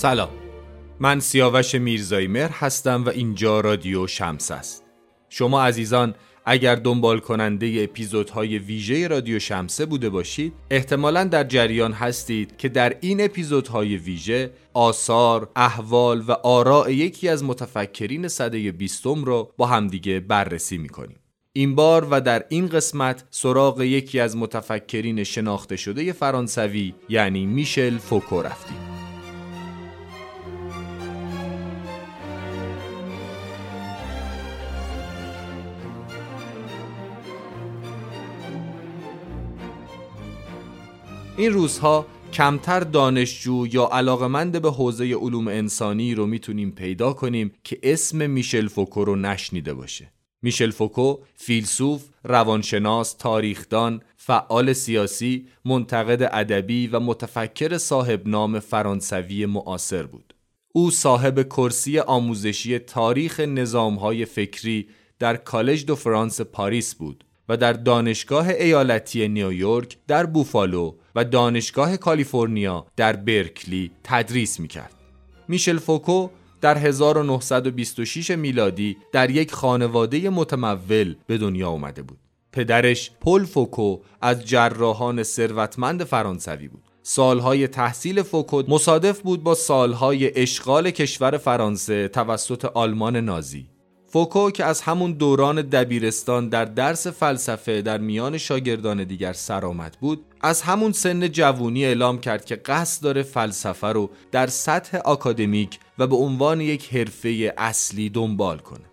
سلام. 0.00 0.28
من 1.00 1.20
سیاوش 1.20 1.74
میرزایی 1.74 2.26
مهر 2.26 2.50
هستم 2.52 3.04
و 3.04 3.08
اینجا 3.08 3.60
رادیو 3.60 4.06
شمس 4.06 4.50
است. 4.50 4.84
شما 5.28 5.62
عزیزان 5.62 6.14
اگر 6.46 6.74
دنبال 6.74 7.18
کننده 7.18 7.80
اپیزودهای 7.90 8.58
ویژه 8.58 9.08
رادیو 9.08 9.38
شمسه 9.38 9.86
بوده 9.86 10.08
باشید 10.10 10.52
احتمالا 10.70 11.24
در 11.24 11.44
جریان 11.44 11.92
هستید 11.92 12.56
که 12.56 12.68
در 12.68 12.96
این 13.00 13.24
اپیزودهای 13.24 13.96
ویژه 13.96 14.50
آثار، 14.74 15.50
احوال 15.56 16.24
و 16.28 16.32
آراء 16.32 16.88
یکی 16.88 17.28
از 17.28 17.44
متفکرین 17.44 18.28
صده 18.28 18.72
بیستم 18.72 19.24
رو 19.24 19.52
با 19.56 19.66
همدیگه 19.66 20.20
بررسی 20.20 20.78
می‌کنیم. 20.78 21.16
این 21.52 21.74
بار 21.74 22.06
و 22.10 22.20
در 22.20 22.44
این 22.48 22.68
قسمت 22.68 23.24
سراغ 23.30 23.80
یکی 23.80 24.20
از 24.20 24.36
متفکرین 24.36 25.24
شناخته 25.24 25.76
شده 25.76 26.12
فرانسوی 26.12 26.94
یعنی 27.08 27.46
میشل 27.46 27.98
فوکو 27.98 28.42
رفتیم. 28.42 28.89
این 41.40 41.52
روزها 41.52 42.06
کمتر 42.32 42.80
دانشجو 42.80 43.66
یا 43.72 43.88
علاقمند 43.92 44.62
به 44.62 44.70
حوزه 44.70 45.14
علوم 45.14 45.48
انسانی 45.48 46.14
رو 46.14 46.26
می‌تونیم 46.26 46.70
پیدا 46.70 47.12
کنیم 47.12 47.52
که 47.64 47.78
اسم 47.82 48.30
میشل 48.30 48.68
فوکو 48.68 49.04
رو 49.04 49.16
نشنیده 49.16 49.74
باشه. 49.74 50.12
میشل 50.42 50.70
فوکو 50.70 51.16
فیلسوف، 51.34 52.04
روانشناس، 52.24 53.12
تاریخدان، 53.12 54.02
فعال 54.16 54.72
سیاسی، 54.72 55.46
منتقد 55.64 56.30
ادبی 56.32 56.86
و 56.86 57.00
متفکر 57.00 57.78
صاحب 57.78 58.28
نام 58.28 58.58
فرانسوی 58.58 59.46
معاصر 59.46 60.02
بود. 60.02 60.34
او 60.72 60.90
صاحب 60.90 61.42
کرسی 61.42 61.98
آموزشی 61.98 62.78
تاریخ 62.78 63.40
نظامهای 63.40 64.24
فکری 64.24 64.88
در 65.18 65.36
کالج 65.36 65.84
دو 65.84 65.96
فرانس 65.96 66.40
پاریس 66.40 66.94
بود 66.94 67.24
و 67.50 67.56
در 67.56 67.72
دانشگاه 67.72 68.48
ایالتی 68.48 69.28
نیویورک 69.28 69.96
در 70.06 70.26
بوفالو 70.26 70.94
و 71.14 71.24
دانشگاه 71.24 71.96
کالیفرنیا 71.96 72.86
در 72.96 73.16
برکلی 73.16 73.90
تدریس 74.04 74.60
می‌کرد. 74.60 74.94
میشل 75.48 75.78
فوکو 75.78 76.28
در 76.60 76.78
1926 76.78 78.30
میلادی 78.30 78.96
در 79.12 79.30
یک 79.30 79.52
خانواده 79.52 80.30
متمول 80.30 81.16
به 81.26 81.38
دنیا 81.38 81.70
آمده 81.70 82.02
بود. 82.02 82.18
پدرش 82.52 83.10
پل 83.20 83.44
فوکو 83.44 83.98
از 84.20 84.44
جراحان 84.44 85.22
ثروتمند 85.22 86.04
فرانسوی 86.04 86.68
بود. 86.68 86.82
سالهای 87.02 87.68
تحصیل 87.68 88.22
فوکو 88.22 88.62
مصادف 88.68 89.20
بود 89.20 89.42
با 89.42 89.54
سالهای 89.54 90.42
اشغال 90.42 90.90
کشور 90.90 91.36
فرانسه 91.36 92.08
توسط 92.08 92.64
آلمان 92.64 93.16
نازی. 93.16 93.69
فوکو 94.12 94.50
که 94.50 94.64
از 94.64 94.80
همون 94.80 95.12
دوران 95.12 95.62
دبیرستان 95.62 96.48
در 96.48 96.64
درس 96.64 97.06
فلسفه 97.06 97.82
در 97.82 97.98
میان 97.98 98.38
شاگردان 98.38 99.04
دیگر 99.04 99.32
سرآمد 99.32 99.96
بود 100.00 100.24
از 100.40 100.62
همون 100.62 100.92
سن 100.92 101.28
جوونی 101.28 101.84
اعلام 101.84 102.18
کرد 102.18 102.44
که 102.44 102.56
قصد 102.56 103.02
داره 103.02 103.22
فلسفه 103.22 103.86
رو 103.86 104.10
در 104.32 104.46
سطح 104.46 104.98
آکادمیک 104.98 105.78
و 105.98 106.06
به 106.06 106.16
عنوان 106.16 106.60
یک 106.60 106.94
حرفه 106.94 107.54
اصلی 107.58 108.08
دنبال 108.08 108.58
کنه. 108.58 108.84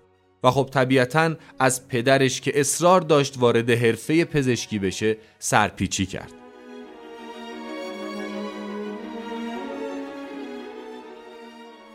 و 0.44 0.52
خب 0.52 0.70
طبیعتا 0.72 1.36
از 1.60 1.88
پدرش 1.88 2.42
که 2.42 2.60
اصرار 2.60 3.02
داشت 3.02 3.36
وارد 3.40 3.70
حرفه 3.70 4.26
پزشکی 4.26 4.80
بشه 4.80 5.18
سرپیچی 5.40 6.06
کرد. 6.06 6.37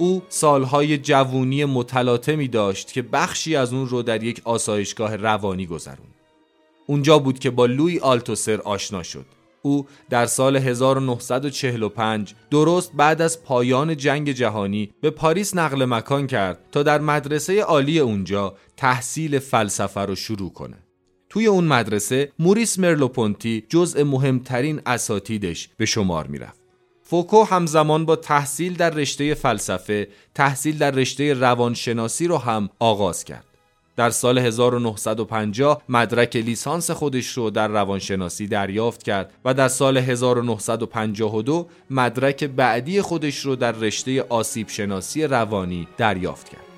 او 0.02 0.22
سالهای 0.28 0.98
جوونی 0.98 1.64
متلاطمی 1.64 2.48
داشت 2.48 2.92
که 2.92 3.02
بخشی 3.02 3.56
از 3.56 3.72
اون 3.72 3.88
رو 3.88 4.02
در 4.02 4.22
یک 4.22 4.40
آسایشگاه 4.44 5.16
روانی 5.16 5.66
گذرون. 5.66 6.06
اونجا 6.86 7.18
بود 7.18 7.38
که 7.38 7.50
با 7.50 7.66
لوی 7.66 7.98
آلتوسر 7.98 8.60
آشنا 8.60 9.02
شد. 9.02 9.26
او 9.62 9.86
در 10.10 10.26
سال 10.26 10.56
1945 10.56 12.34
درست 12.50 12.92
بعد 12.92 13.22
از 13.22 13.42
پایان 13.42 13.96
جنگ 13.96 14.32
جهانی 14.32 14.90
به 15.00 15.10
پاریس 15.10 15.56
نقل 15.56 15.84
مکان 15.84 16.26
کرد 16.26 16.58
تا 16.72 16.82
در 16.82 17.00
مدرسه 17.00 17.60
عالی 17.60 17.98
اونجا 17.98 18.54
تحصیل 18.76 19.38
فلسفه 19.38 20.00
رو 20.00 20.14
شروع 20.14 20.52
کنه. 20.52 20.76
توی 21.28 21.46
اون 21.46 21.64
مدرسه 21.64 22.32
موریس 22.38 22.78
مرلوپونتی 22.78 23.64
جزء 23.68 24.04
مهمترین 24.04 24.80
اساتیدش 24.86 25.68
به 25.76 25.86
شمار 25.86 26.26
می‌رفت. 26.26 26.61
فوکو 27.12 27.42
همزمان 27.44 28.04
با 28.04 28.16
تحصیل 28.16 28.76
در 28.76 28.90
رشته 28.90 29.34
فلسفه 29.34 30.08
تحصیل 30.34 30.78
در 30.78 30.90
رشته 30.90 31.34
روانشناسی 31.34 32.26
رو 32.26 32.38
هم 32.38 32.68
آغاز 32.78 33.24
کرد. 33.24 33.44
در 33.96 34.10
سال 34.10 34.38
1950 34.38 35.82
مدرک 35.88 36.36
لیسانس 36.36 36.90
خودش 36.90 37.26
رو 37.26 37.50
در 37.50 37.68
روانشناسی 37.68 38.46
دریافت 38.46 39.02
کرد 39.02 39.32
و 39.44 39.54
در 39.54 39.68
سال 39.68 39.96
1952 39.96 41.68
مدرک 41.90 42.44
بعدی 42.44 43.02
خودش 43.02 43.38
رو 43.38 43.56
در 43.56 43.72
رشته 43.72 44.22
آسیب 44.22 44.68
شناسی 44.68 45.24
روانی 45.24 45.88
دریافت 45.98 46.48
کرد. 46.48 46.71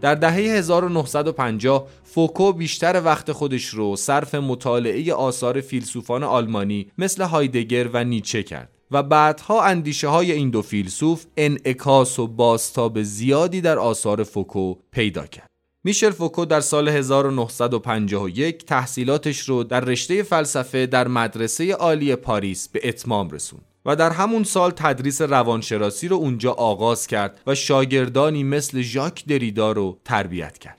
در 0.00 0.14
دهه 0.14 0.34
1950 0.34 1.86
فوکو 2.04 2.52
بیشتر 2.52 3.02
وقت 3.04 3.32
خودش 3.32 3.66
رو 3.66 3.96
صرف 3.96 4.34
مطالعه 4.34 5.14
آثار 5.14 5.60
فیلسوفان 5.60 6.22
آلمانی 6.22 6.90
مثل 6.98 7.22
هایدگر 7.22 7.88
و 7.92 8.04
نیچه 8.04 8.42
کرد 8.42 8.70
و 8.90 9.02
بعدها 9.02 9.64
اندیشه 9.64 10.08
های 10.08 10.32
این 10.32 10.50
دو 10.50 10.62
فیلسوف 10.62 11.26
انعکاس 11.36 12.18
و 12.18 12.26
بازتاب 12.26 13.02
زیادی 13.02 13.60
در 13.60 13.78
آثار 13.78 14.22
فوکو 14.22 14.74
پیدا 14.92 15.26
کرد. 15.26 15.46
میشل 15.84 16.10
فوکو 16.10 16.44
در 16.44 16.60
سال 16.60 16.88
1951 16.88 18.64
تحصیلاتش 18.64 19.40
رو 19.40 19.64
در 19.64 19.80
رشته 19.80 20.22
فلسفه 20.22 20.86
در 20.86 21.08
مدرسه 21.08 21.72
عالی 21.72 22.16
پاریس 22.16 22.68
به 22.68 22.80
اتمام 22.88 23.30
رسوند. 23.30 23.64
و 23.86 23.96
در 23.96 24.10
همون 24.10 24.44
سال 24.44 24.70
تدریس 24.70 25.22
روانشناسی 25.22 26.08
رو 26.08 26.16
اونجا 26.16 26.52
آغاز 26.52 27.06
کرد 27.06 27.40
و 27.46 27.54
شاگردانی 27.54 28.44
مثل 28.44 28.80
ژاک 28.80 29.24
دریدا 29.26 29.72
رو 29.72 29.98
تربیت 30.04 30.58
کرد. 30.58 30.78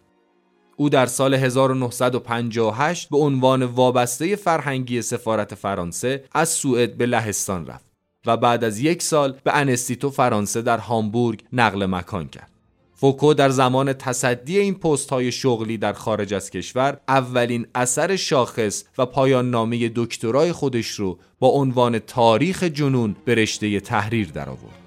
او 0.75 0.89
در 0.89 1.05
سال 1.05 1.33
1958 1.33 3.09
به 3.09 3.17
عنوان 3.17 3.63
وابسته 3.63 4.35
فرهنگی 4.35 5.01
سفارت 5.01 5.55
فرانسه 5.55 6.23
از 6.31 6.49
سوئد 6.49 6.97
به 6.97 7.05
لهستان 7.05 7.65
رفت 7.65 7.85
و 8.25 8.37
بعد 8.37 8.63
از 8.63 8.79
یک 8.79 9.01
سال 9.01 9.39
به 9.43 9.55
انستیتو 9.55 10.09
فرانسه 10.09 10.61
در 10.61 10.77
هامبورگ 10.77 11.43
نقل 11.53 11.85
مکان 11.85 12.27
کرد. 12.27 12.56
فوکو 12.99 13.33
در 13.33 13.49
زمان 13.49 13.93
تصدی 13.93 14.59
این 14.59 14.75
پست 14.75 15.09
های 15.09 15.31
شغلی 15.31 15.77
در 15.77 15.93
خارج 15.93 16.33
از 16.33 16.49
کشور 16.49 16.99
اولین 17.07 17.67
اثر 17.75 18.15
شاخص 18.15 18.83
و 18.97 19.05
پایان 19.05 19.49
نامه 19.49 19.91
دکترای 19.95 20.51
خودش 20.51 20.87
رو 20.87 21.19
با 21.39 21.47
عنوان 21.47 21.99
تاریخ 21.99 22.63
جنون 22.63 23.15
به 23.25 23.35
رشته 23.35 23.79
تحریر 23.79 24.31
درآورد. 24.31 24.86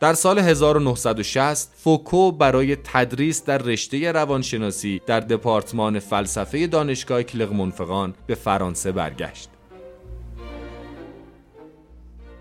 در 0.00 0.14
سال 0.14 0.38
1960 0.38 1.72
فوکو 1.76 2.32
برای 2.32 2.76
تدریس 2.76 3.44
در 3.44 3.58
رشته 3.58 4.12
روانشناسی 4.12 5.00
در 5.06 5.20
دپارتمان 5.20 5.98
فلسفه 5.98 6.66
دانشگاه 6.66 7.22
کلغمونفقان 7.22 8.14
به 8.26 8.34
فرانسه 8.34 8.92
برگشت. 8.92 9.48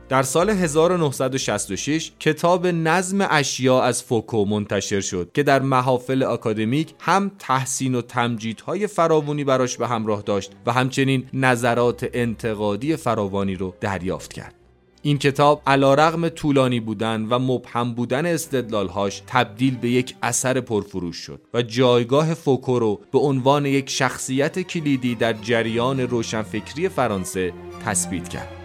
در 0.10 0.24
سال 0.24 0.50
1966 0.50 2.12
کتاب 2.20 2.68
نظم 2.68 3.28
اشیا 3.30 3.82
از 3.82 4.04
فوکو 4.04 4.46
منتشر 4.46 5.02
شد 5.02 5.30
که 5.34 5.44
در 5.44 5.62
محافل 5.62 6.24
اکادمیک 6.24 6.94
هم 7.00 7.32
تحسین 7.40 7.96
و 7.96 8.02
تمجیدهای 8.02 8.88
فراوانی 8.88 9.44
براش 9.44 9.78
به 9.78 9.88
همراه 9.88 10.22
داشت 10.22 10.52
و 10.66 10.74
همچنین 10.74 11.30
نظرات 11.34 12.10
انتقادی 12.14 12.96
فراوانی 12.96 13.56
رو 13.56 13.74
دریافت 13.82 14.34
کرد. 14.34 14.55
این 15.06 15.18
کتاب 15.18 15.62
علا 15.68 15.94
رغم 15.94 16.30
طولانی 16.30 16.80
بودن 16.80 17.26
و 17.30 17.40
مبهم 17.40 17.94
بودن 17.94 18.26
استدلالهاش 18.26 19.22
تبدیل 19.28 19.78
به 19.78 19.90
یک 19.90 20.16
اثر 20.24 20.62
پرفروش 20.62 21.16
شد 21.18 21.42
و 21.54 21.62
جایگاه 21.62 22.34
فوکو 22.34 22.80
رو 22.80 23.02
به 23.12 23.20
عنوان 23.20 23.66
یک 23.66 23.90
شخصیت 23.90 24.60
کلیدی 24.60 25.16
در 25.16 25.34
جریان 25.34 26.00
روشنفکری 26.00 26.90
فرانسه 26.90 27.54
تثبیت 27.86 28.30
کرد. 28.30 28.65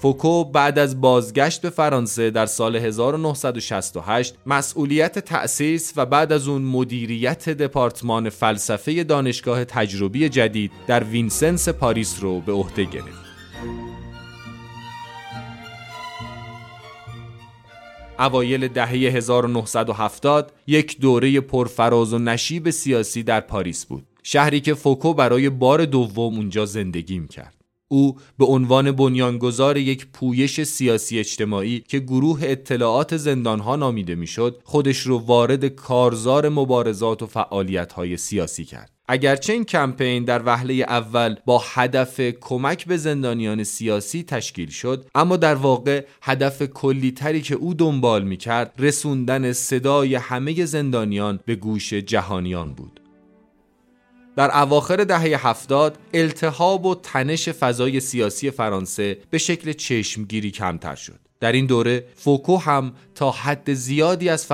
فوکو 0.00 0.44
بعد 0.44 0.78
از 0.78 1.00
بازگشت 1.00 1.62
به 1.62 1.70
فرانسه 1.70 2.30
در 2.30 2.46
سال 2.46 2.76
1968 2.76 4.34
مسئولیت 4.46 5.18
تأسیس 5.18 5.92
و 5.96 6.06
بعد 6.06 6.32
از 6.32 6.48
اون 6.48 6.62
مدیریت 6.62 7.48
دپارتمان 7.48 8.28
فلسفه 8.28 9.04
دانشگاه 9.04 9.64
تجربی 9.64 10.28
جدید 10.28 10.70
در 10.86 11.04
وینسنس 11.04 11.68
پاریس 11.68 12.18
رو 12.20 12.40
به 12.40 12.52
عهده 12.52 12.84
گرفت. 12.84 13.28
اوایل 18.18 18.68
دهه 18.68 18.90
1970 18.90 20.52
یک 20.66 21.00
دوره 21.00 21.40
پرفراز 21.40 22.12
و 22.12 22.18
نشیب 22.18 22.70
سیاسی 22.70 23.22
در 23.22 23.40
پاریس 23.40 23.86
بود 23.86 24.06
شهری 24.22 24.60
که 24.60 24.74
فوکو 24.74 25.14
برای 25.14 25.50
بار 25.50 25.84
دوم 25.84 26.36
اونجا 26.36 26.66
زندگی 26.66 27.26
کرد 27.26 27.57
او 27.88 28.16
به 28.38 28.44
عنوان 28.44 28.92
بنیانگذار 28.92 29.76
یک 29.76 30.06
پویش 30.12 30.62
سیاسی 30.62 31.18
اجتماعی 31.18 31.84
که 31.88 31.98
گروه 31.98 32.40
اطلاعات 32.42 33.16
زندانها 33.16 33.76
نامیده 33.76 34.14
می‌شد 34.14 34.60
خودش 34.64 34.98
رو 34.98 35.18
وارد 35.18 35.64
کارزار 35.64 36.48
مبارزات 36.48 37.22
و 37.22 37.26
فعالیت‌های 37.26 38.16
سیاسی 38.16 38.64
کرد. 38.64 38.90
اگرچه 39.10 39.52
این 39.52 39.64
کمپین 39.64 40.24
در 40.24 40.42
وهله 40.46 40.74
اول 40.74 41.36
با 41.46 41.62
هدف 41.64 42.20
کمک 42.20 42.86
به 42.86 42.96
زندانیان 42.96 43.64
سیاسی 43.64 44.22
تشکیل 44.22 44.70
شد 44.70 45.06
اما 45.14 45.36
در 45.36 45.54
واقع 45.54 46.04
هدف 46.22 46.62
کلیتری 46.62 47.40
که 47.42 47.54
او 47.54 47.74
دنبال 47.74 48.24
می 48.24 48.36
کرد 48.36 48.74
رسوندن 48.78 49.52
صدای 49.52 50.14
همه 50.14 50.64
زندانیان 50.64 51.40
به 51.46 51.54
گوش 51.54 51.94
جهانیان 51.94 52.72
بود. 52.72 53.00
در 54.38 54.58
اواخر 54.58 55.04
دهه 55.04 55.46
هفتاد 55.48 55.98
التهاب 56.14 56.86
و 56.86 56.94
تنش 56.94 57.48
فضای 57.48 58.00
سیاسی 58.00 58.50
فرانسه 58.50 59.18
به 59.30 59.38
شکل 59.38 59.72
چشمگیری 59.72 60.50
کمتر 60.50 60.94
شد 60.94 61.18
در 61.40 61.52
این 61.52 61.66
دوره 61.66 62.04
فوکو 62.14 62.56
هم 62.56 62.92
تا 63.14 63.30
حد 63.30 63.72
زیادی 63.72 64.28
از 64.28 64.46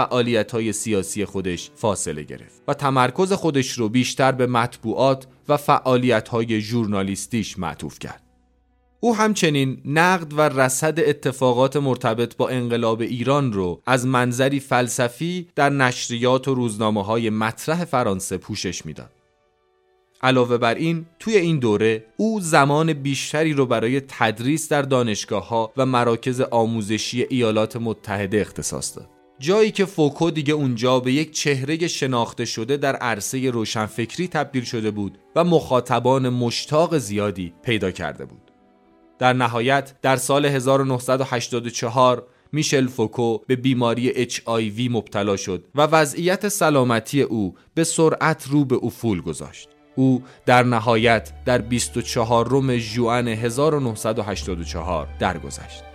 های 0.53 0.73
سیاسی 0.73 1.25
خودش 1.25 1.71
فاصله 1.77 2.23
گرفت 2.23 2.63
و 2.69 2.75
تمرکز 2.75 3.33
خودش 3.33 3.73
رو 3.73 3.89
بیشتر 3.89 4.33
به 4.33 4.47
مطبوعات 4.47 5.27
و 5.49 5.59
های 6.31 6.61
ژورنالیستیش 6.61 7.59
معطوف 7.59 7.99
کرد. 7.99 8.23
او 9.01 9.17
همچنین 9.17 9.83
نقد 9.85 10.33
و 10.33 10.41
رصد 10.41 11.01
اتفاقات 11.01 11.77
مرتبط 11.77 12.37
با 12.37 12.49
انقلاب 12.49 13.01
ایران 13.01 13.53
رو 13.53 13.83
از 13.87 14.07
منظری 14.07 14.61
فلسفی 14.61 15.49
در 15.55 15.71
نشریات 15.71 16.49
و 16.49 16.55
روزنامه 16.55 17.05
های 17.05 17.31
مطرح 17.31 17.85
فرانسه 17.85 18.37
پوشش 18.37 18.87
می‌داد. 18.87 19.24
علاوه 20.25 20.59
بر 20.59 20.75
این 20.75 21.07
توی 21.19 21.37
این 21.37 21.59
دوره 21.59 22.07
او 22.17 22.41
زمان 22.41 22.93
بیشتری 22.93 23.53
رو 23.53 23.67
برای 23.67 24.01
تدریس 24.01 24.69
در 24.69 24.83
دانشگاه 24.83 25.49
ها 25.49 25.73
و 25.77 25.87
مراکز 25.87 26.41
آموزشی 26.41 27.27
ایالات 27.31 27.77
متحده 27.77 28.41
اختصاص 28.41 28.97
داد. 28.97 29.11
جایی 29.39 29.71
که 29.71 29.85
فوکو 29.85 30.31
دیگه 30.31 30.55
اونجا 30.55 31.01
به 31.01 31.13
یک 31.13 31.31
چهره 31.31 31.89
شناخته 31.89 32.45
شده 32.45 32.77
در 32.77 32.97
عرصه 32.97 33.51
روشنفکری 33.51 34.29
تبدیل 34.29 34.65
شده 34.65 34.91
بود 34.91 35.19
و 35.37 35.45
مخاطبان 35.45 36.29
مشتاق 36.29 36.99
زیادی 36.99 37.53
پیدا 37.63 37.91
کرده 37.91 38.25
بود. 38.25 38.51
در 39.19 39.33
نهایت 39.33 39.95
در 40.03 40.17
سال 40.17 40.47
1984 40.47 42.27
میشل 42.53 42.87
فوکو 42.87 43.39
به 43.39 43.57
بیماری 43.57 44.29
HIV 44.29 44.91
مبتلا 44.91 45.37
شد 45.37 45.65
و 45.75 45.83
وضعیت 45.83 46.49
سلامتی 46.49 47.23
او 47.23 47.55
به 47.75 47.85
سرعت 47.85 48.47
رو 48.49 48.65
به 48.65 48.77
افول 48.83 49.21
گذاشت. 49.21 49.74
او 49.97 50.23
در 50.47 50.63
نهایت 50.63 51.33
در 51.45 51.59
24 51.59 52.49
روم 52.49 52.77
جوان 52.77 53.29
1984 53.29 55.09
درگذشت. 55.19 55.94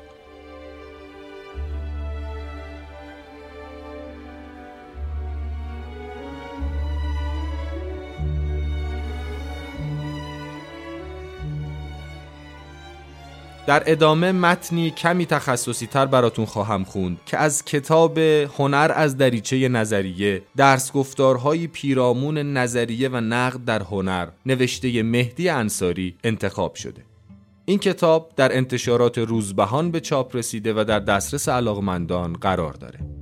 در 13.69 13.83
ادامه 13.85 14.31
متنی 14.31 14.91
کمی 14.91 15.25
تخصصی 15.25 15.87
تر 15.87 16.05
براتون 16.05 16.45
خواهم 16.45 16.83
خوند 16.83 17.19
که 17.25 17.37
از 17.37 17.65
کتاب 17.65 18.17
هنر 18.57 18.91
از 18.95 19.17
دریچه 19.17 19.67
نظریه 19.67 20.41
درس 20.57 20.91
گفتارهای 20.91 21.67
پیرامون 21.67 22.37
نظریه 22.37 23.09
و 23.09 23.15
نقد 23.15 23.65
در 23.65 23.81
هنر 23.81 24.27
نوشته 24.45 25.03
مهدی 25.03 25.49
انصاری 25.49 26.15
انتخاب 26.23 26.75
شده. 26.75 27.01
این 27.65 27.79
کتاب 27.79 28.31
در 28.35 28.57
انتشارات 28.57 29.17
روزبهان 29.17 29.91
به 29.91 29.99
چاپ 29.99 30.35
رسیده 30.35 30.73
و 30.73 30.83
در 30.83 30.99
دسترس 30.99 31.49
علاقمندان 31.49 32.33
قرار 32.33 32.73
داره. 32.73 33.18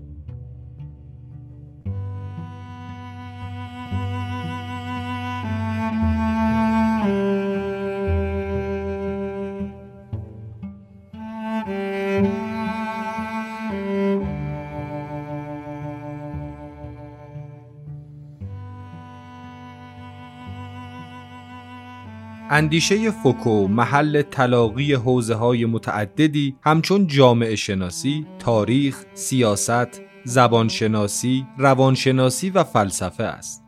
اندیشه 22.58 23.12
فوکو 23.12 23.68
محل 23.68 24.22
تلاقی 24.22 24.94
حوزه 24.94 25.36
های 25.36 25.66
متعددی 25.66 26.56
همچون 26.64 27.08
جامعه 27.08 27.56
شناسی، 27.56 28.26
تاریخ، 28.40 29.04
سیاست، 29.14 30.02
زبانشناسی، 30.24 31.46
روانشناسی 31.58 32.50
و 32.50 32.64
فلسفه 32.64 33.24
است. 33.24 33.64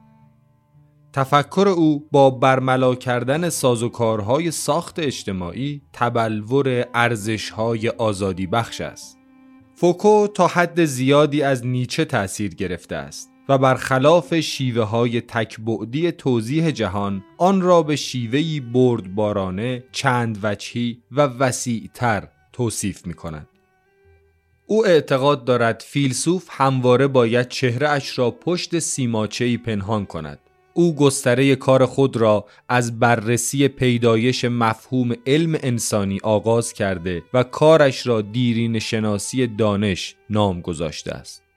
تفکر 1.13 1.67
او 1.67 2.07
با 2.11 2.29
برملا 2.29 2.95
کردن 2.95 3.49
سازوکارهای 3.49 4.51
ساخت 4.51 4.99
اجتماعی 4.99 5.81
تبلور 5.93 6.85
ارزشهای 6.93 7.89
آزادی 7.89 8.47
بخش 8.47 8.81
است. 8.81 9.17
فوکو 9.75 10.27
تا 10.27 10.47
حد 10.47 10.85
زیادی 10.85 11.41
از 11.41 11.65
نیچه 11.65 12.05
تأثیر 12.05 12.55
گرفته 12.55 12.95
است. 12.95 13.28
و 13.49 13.57
برخلاف 13.57 14.39
شیوه 14.39 14.83
های 14.83 15.21
تکبعدی 15.21 16.11
توضیح 16.11 16.71
جهان 16.71 17.23
آن 17.37 17.61
را 17.61 17.83
به 17.83 17.95
شیوهی 17.95 18.59
بردبارانه 18.59 19.83
چند 19.91 20.39
وجهی 20.43 21.01
و 21.11 21.21
وسیعتر 21.21 22.27
توصیف 22.53 23.07
می 23.07 23.13
کند. 23.13 23.47
او 24.65 24.85
اعتقاد 24.85 25.45
دارد 25.45 25.83
فیلسوف 25.87 26.47
همواره 26.49 27.07
باید 27.07 27.47
چهره 27.47 27.89
اش 27.89 28.19
را 28.19 28.31
پشت 28.31 28.79
سیماچهی 28.79 29.57
پنهان 29.57 30.05
کند. 30.05 30.39
او 30.73 30.95
گستره 30.95 31.55
کار 31.55 31.85
خود 31.85 32.17
را 32.17 32.45
از 32.69 32.99
بررسی 32.99 33.67
پیدایش 33.67 34.45
مفهوم 34.45 35.13
علم 35.27 35.59
انسانی 35.63 36.19
آغاز 36.23 36.73
کرده 36.73 37.23
و 37.33 37.43
کارش 37.43 38.07
را 38.07 38.21
دیرین 38.21 38.79
شناسی 38.79 39.47
دانش 39.47 40.15
نام 40.29 40.61
گذاشته 40.61 41.11
است. 41.11 41.48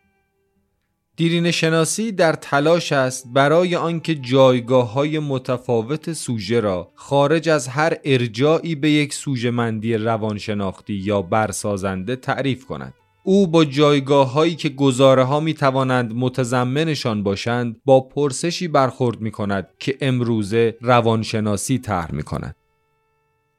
دیرین 1.23 1.51
شناسی 1.51 2.13
در 2.13 2.33
تلاش 2.33 2.93
است 2.93 3.27
برای 3.33 3.77
آنکه 3.77 4.15
جایگاه 4.15 4.93
های 4.93 5.19
متفاوت 5.19 6.13
سوژه 6.13 6.61
را 6.61 6.93
خارج 6.95 7.49
از 7.49 7.69
هر 7.69 7.97
ارجاعی 8.05 8.75
به 8.75 8.91
یک 8.91 9.15
سوژه 9.15 9.51
مندی 9.51 9.95
روانشناختی 9.95 10.95
یا 10.95 11.23
برسازنده 11.23 12.17
تعریف 12.17 12.65
کند. 12.65 12.95
او 13.25 13.47
با 13.47 13.65
جایگاه 13.65 14.33
هایی 14.33 14.55
که 14.55 14.69
گزاره 14.69 15.25
ها 15.25 15.41
می 15.41 15.55
توانند 15.55 16.13
متضمنشان 16.15 17.23
باشند 17.23 17.81
با 17.85 18.01
پرسشی 18.01 18.69
برخورد 18.69 19.21
می 19.21 19.31
کند 19.31 19.69
که 19.79 19.99
امروزه 20.01 20.77
روانشناسی 20.81 21.79
طرح 21.79 22.15
می 22.15 22.23
کند. 22.23 22.57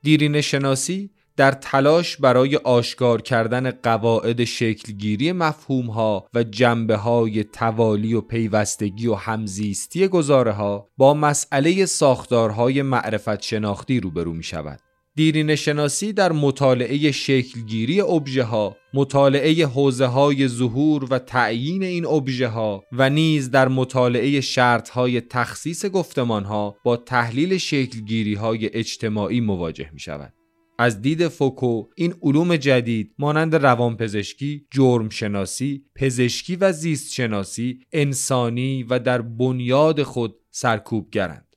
دیرین 0.01 0.41
شناسی 0.41 1.09
در 1.37 1.51
تلاش 1.51 2.17
برای 2.17 2.55
آشکار 2.55 3.21
کردن 3.21 3.71
قواعد 3.71 4.43
شکلگیری 4.43 5.31
مفهومها 5.31 6.27
و 6.33 6.43
جنبه 6.43 6.95
های 6.95 7.43
توالی 7.43 8.13
و 8.13 8.21
پیوستگی 8.21 9.07
و 9.07 9.13
همزیستی 9.13 10.07
گزاره 10.07 10.51
ها 10.51 10.89
با 10.97 11.13
مسئله 11.13 11.85
ساختارهای 11.85 12.81
معرفت 12.81 13.41
شناختی 13.41 13.99
روبرو 13.99 14.33
می 14.33 14.43
شود. 14.43 14.79
دیرین 15.15 15.55
شناسی 15.55 16.13
در 16.13 16.31
مطالعه 16.31 17.11
شکلگیری 17.11 18.01
ابژه 18.01 18.43
ها، 18.43 18.77
مطالعه 18.93 19.65
حوزه 19.65 20.05
های 20.05 20.47
ظهور 20.47 21.07
و 21.09 21.19
تعیین 21.19 21.83
این 21.83 22.05
ابژه 22.05 22.47
ها 22.47 22.83
و 22.91 23.09
نیز 23.09 23.51
در 23.51 23.67
مطالعه 23.67 24.41
شرط 24.41 24.89
های 24.89 25.21
تخصیص 25.21 25.85
گفتمان 25.85 26.43
ها 26.43 26.75
با 26.83 26.97
تحلیل 26.97 27.57
شکلگیری 27.57 28.33
های 28.33 28.69
اجتماعی 28.73 29.41
مواجه 29.41 29.89
می 29.93 29.99
شود. 29.99 30.33
از 30.77 31.01
دید 31.01 31.27
فوکو 31.27 31.83
این 31.95 32.13
علوم 32.21 32.55
جدید 32.55 33.13
مانند 33.19 33.55
روانپزشکی، 33.55 34.67
جرم 34.71 35.09
شناسی، 35.09 35.85
پزشکی 35.95 36.55
و 36.55 36.71
زیست 36.71 37.13
شناسی 37.13 37.79
انسانی 37.91 38.83
و 38.83 38.99
در 38.99 39.21
بنیاد 39.21 40.03
خود 40.03 40.35
سرکوبگرند. 40.51 41.55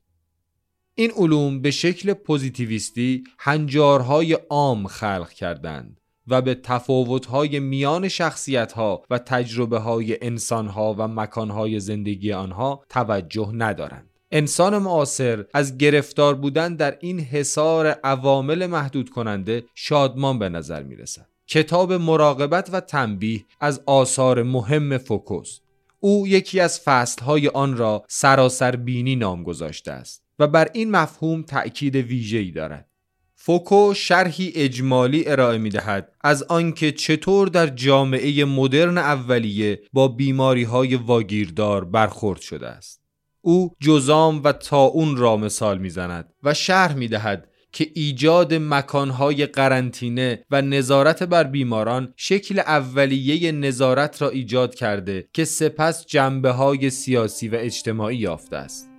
این 0.95 1.11
علوم 1.11 1.61
به 1.61 1.71
شکل 1.71 2.13
پوزیتیویستی 2.13 3.25
هنجارهای 3.39 4.33
عام 4.33 4.87
خلق 4.87 5.31
کردند 5.31 6.01
و 6.27 6.43
به 6.43 6.55
تفاوت‌های 6.55 7.61
میان 7.61 8.09
شخصیت‌ها 8.09 9.03
و 9.11 9.19
تجربه 9.19 9.81
انسان‌ها 10.23 10.95
و 10.99 11.09
مکان‌های 11.09 11.81
زندگی 11.81 12.33
آنها 12.33 12.85
توجه 12.89 13.51
ندارند. 13.55 14.16
انسان 14.37 14.79
معاصر 14.79 15.45
از 15.55 15.79
گرفتار 15.79 16.35
بودن 16.35 16.75
در 16.75 16.97
این 17.01 17.21
حصار 17.21 17.87
عوامل 17.87 18.67
محدود 18.67 19.11
کننده 19.11 19.65
شادمان 19.75 20.39
به 20.39 20.49
نظر 20.49 20.83
می 20.83 20.97
رسد. 20.97 21.27
کتاب 21.47 21.93
مراقبت 21.93 22.69
و 22.73 22.81
تنبیه 22.81 23.45
از 23.61 23.81
آثار 23.87 24.43
مهم 24.43 24.99
فوکوست. 24.99 25.63
او 26.01 26.29
یکی 26.29 26.61
از 26.61 26.81
فصلهای 26.81 27.49
آن 27.49 27.77
را 27.77 28.05
سراسر 28.09 28.77
بینی 28.77 29.17
نام 29.17 29.43
گذاشته 29.43 29.93
است 29.93 30.23
و 30.39 30.47
بر 30.47 30.69
این 30.73 30.91
مفهوم 30.91 31.43
تأکید 31.43 31.97
ویژه‌ای 31.97 32.51
دارد. 32.51 32.89
فوکو 33.35 33.95
شرحی 33.95 34.53
اجمالی 34.55 35.29
ارائه 35.29 35.59
می 35.59 35.71
دهد 35.71 36.13
از 36.21 36.43
آنکه 36.43 36.93
چطور 36.93 37.49
در 37.49 37.67
جامعه 37.67 38.45
مدرن 38.45 38.99
اولیه 38.99 39.81
با 39.93 40.09
بیماری 40.09 40.63
های 40.63 40.95
واگیردار 40.95 41.85
برخورد 41.85 42.41
شده 42.41 42.69
است. 42.69 43.06
او 43.47 43.75
جزام 43.81 44.41
و 44.45 44.53
تاون 44.53 45.17
را 45.17 45.37
مثال 45.37 45.79
می‌زند 45.79 46.33
و 46.43 46.55
شرح 46.55 46.95
می 46.95 47.09
دهد 47.09 47.49
که 47.73 47.91
ایجاد 47.95 48.55
مکانهای 48.55 49.47
قرنطینه 49.47 50.45
و 50.51 50.63
نظارت 50.63 51.23
بر 51.23 51.45
بیماران 51.45 52.15
شکل 52.17 52.59
اولیه 52.59 53.53
نظارت 53.53 54.23
را 54.23 54.29
ایجاد 54.29 54.75
کرده 54.75 55.29
که 55.33 55.45
سپس 55.45 56.07
جنبه 56.07 56.51
های 56.51 56.91
سیاسی 56.91 57.49
و 57.49 57.55
اجتماعی 57.55 58.17
یافته 58.17 58.57
است. 58.57 58.96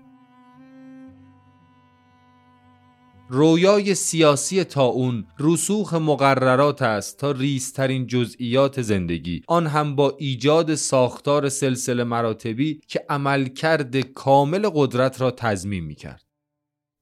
رویای 3.29 3.95
سیاسی 3.95 4.63
تاون 4.63 5.27
رسوخ 5.39 5.93
مقررات 5.93 6.81
است 6.81 7.17
تا 7.17 7.31
ریسترین 7.31 8.07
جزئیات 8.07 8.81
زندگی 8.81 9.41
آن 9.47 9.67
هم 9.67 9.95
با 9.95 10.15
ایجاد 10.19 10.75
ساختار 10.75 11.49
سلسله 11.49 12.03
مراتبی 12.03 12.81
که 12.87 13.05
عملکرد 13.09 13.97
کامل 13.97 14.69
قدرت 14.73 15.21
را 15.21 15.31
تضمین 15.31 15.83
می 15.83 15.95
کرد. 15.95 16.26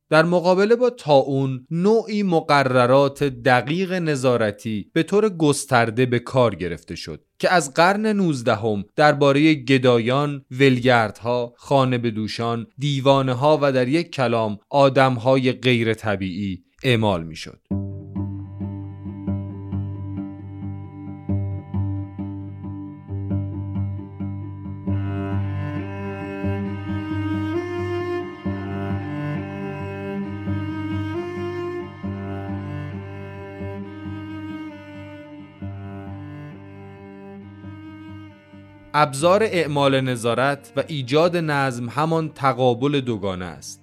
در 0.10 0.24
مقابله 0.24 0.76
با 0.76 0.90
تاون 0.90 1.66
نوعی 1.72 2.24
مقررات 2.24 3.24
دقیق 3.24 3.94
نظارتی 3.94 4.92
به 4.94 5.04
طور 5.04 5.30
گسترده 5.30 6.06
به 6.06 6.20
کار 6.20 6.56
گرفته 6.56 6.96
شد 6.96 7.26
که 7.40 7.54
از 7.54 7.74
قرن 7.74 8.06
19 8.06 8.56
هم 8.56 8.84
درباره 8.96 9.54
گدایان، 9.54 10.46
ولگردها، 10.52 11.54
خانه 11.58 11.98
بدوشان، 11.98 12.68
دیوانه 12.78 13.34
ها 13.34 13.60
و 13.62 13.72
در 13.72 13.88
یک 13.88 14.12
کلام 14.12 14.60
آدمهای 14.70 15.52
غیر 15.52 15.94
طبیعی 15.94 16.64
اعمال 16.84 17.24
می 17.24 17.36
شد. 17.36 17.85
ابزار 39.06 39.44
اعمال 39.44 40.02
نظارت 40.02 40.74
و 40.76 40.84
ایجاد 40.88 41.38
نظم 41.38 41.90
همان 41.90 42.30
تقابل 42.30 43.02
دوگانه 43.02 43.46
است. 43.46 43.82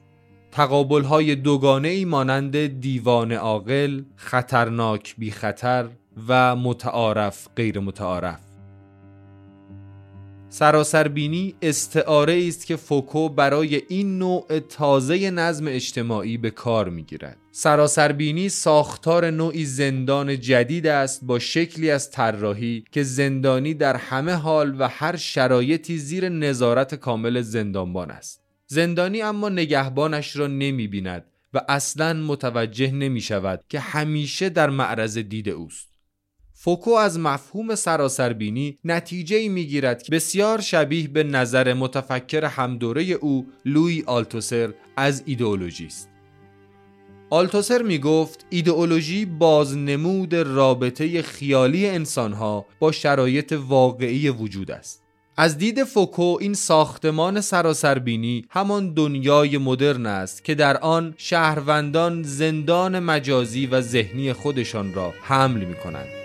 تقابل 0.50 1.02
های 1.02 1.34
دوگانه 1.34 1.88
ای 1.88 2.04
مانند 2.04 2.80
دیوان 2.80 3.32
عاقل، 3.32 4.02
خطرناک 4.16 5.14
بی 5.18 5.30
خطر 5.30 5.88
و 6.28 6.56
متعارف 6.56 7.48
غیر 7.56 7.80
متعارف 7.80 8.51
سراسربینی 10.52 11.54
استعاره 11.62 12.44
است 12.48 12.66
که 12.66 12.76
فوکو 12.76 13.28
برای 13.28 13.82
این 13.88 14.18
نوع 14.18 14.58
تازه 14.58 15.30
نظم 15.30 15.64
اجتماعی 15.68 16.36
به 16.36 16.50
کار 16.50 16.88
می‌گیرد. 16.88 17.36
سراسربینی 17.52 18.48
ساختار 18.48 19.30
نوعی 19.30 19.64
زندان 19.64 20.40
جدید 20.40 20.86
است 20.86 21.24
با 21.24 21.38
شکلی 21.38 21.90
از 21.90 22.10
طراحی 22.10 22.84
که 22.92 23.02
زندانی 23.02 23.74
در 23.74 23.96
همه 23.96 24.32
حال 24.32 24.80
و 24.80 24.88
هر 24.88 25.16
شرایطی 25.16 25.98
زیر 25.98 26.28
نظارت 26.28 26.94
کامل 26.94 27.40
زندانبان 27.40 28.10
است. 28.10 28.42
زندانی 28.66 29.22
اما 29.22 29.48
نگهبانش 29.48 30.36
را 30.36 30.46
نمی 30.46 30.88
بیند 30.88 31.24
و 31.54 31.60
اصلا 31.68 32.12
متوجه 32.12 32.90
نمی 32.90 33.20
شود 33.20 33.64
که 33.68 33.80
همیشه 33.80 34.48
در 34.48 34.70
معرض 34.70 35.18
دید 35.18 35.48
اوست. 35.48 35.91
فوکو 36.64 36.90
از 36.90 37.18
مفهوم 37.18 37.74
سراسربینی 37.74 38.78
نتیجه 38.84 39.36
ای 39.36 39.48
می 39.48 39.66
گیرد 39.66 40.02
که 40.02 40.12
بسیار 40.12 40.60
شبیه 40.60 41.08
به 41.08 41.22
نظر 41.22 41.74
متفکر 41.74 42.44
همدوره 42.44 43.02
او 43.02 43.46
لوی 43.64 44.02
آلتوسر 44.06 44.74
از 44.96 45.22
ایدئولوژی 45.26 45.86
است. 45.86 46.08
آلتوسر 47.30 47.82
می 47.82 47.98
گفت 47.98 48.46
ایدئولوژی 48.50 49.24
بازنمود 49.24 50.34
رابطه 50.34 51.22
خیالی 51.22 51.86
انسانها 51.86 52.66
با 52.78 52.92
شرایط 52.92 53.54
واقعی 53.68 54.28
وجود 54.28 54.70
است. 54.70 55.02
از 55.36 55.58
دید 55.58 55.84
فوکو 55.84 56.38
این 56.40 56.54
ساختمان 56.54 57.40
سراسربینی 57.40 58.44
همان 58.50 58.94
دنیای 58.94 59.58
مدرن 59.58 60.06
است 60.06 60.44
که 60.44 60.54
در 60.54 60.76
آن 60.76 61.14
شهروندان 61.16 62.22
زندان 62.22 62.98
مجازی 62.98 63.66
و 63.66 63.80
ذهنی 63.80 64.32
خودشان 64.32 64.94
را 64.94 65.14
حمل 65.22 65.64
می 65.64 65.74
کنند. 65.74 66.21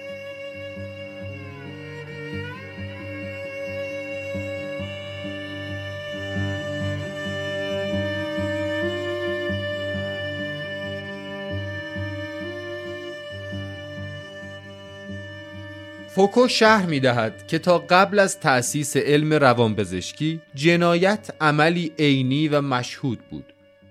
فوکو 16.18 16.48
شهر 16.48 16.86
می 16.86 17.00
دهد 17.00 17.48
که 17.48 17.60
تا 17.60 17.78
قبل 17.90 18.20
از 18.20 18.40
تأسیس 18.40 18.98
علم 18.98 19.34
روانپزشکی 19.34 20.42
جنایت 20.56 21.30
عملی 21.42 21.92
عینی 22.00 22.48
و 22.48 22.62
مشهود 22.62 23.20
بود 23.32 23.46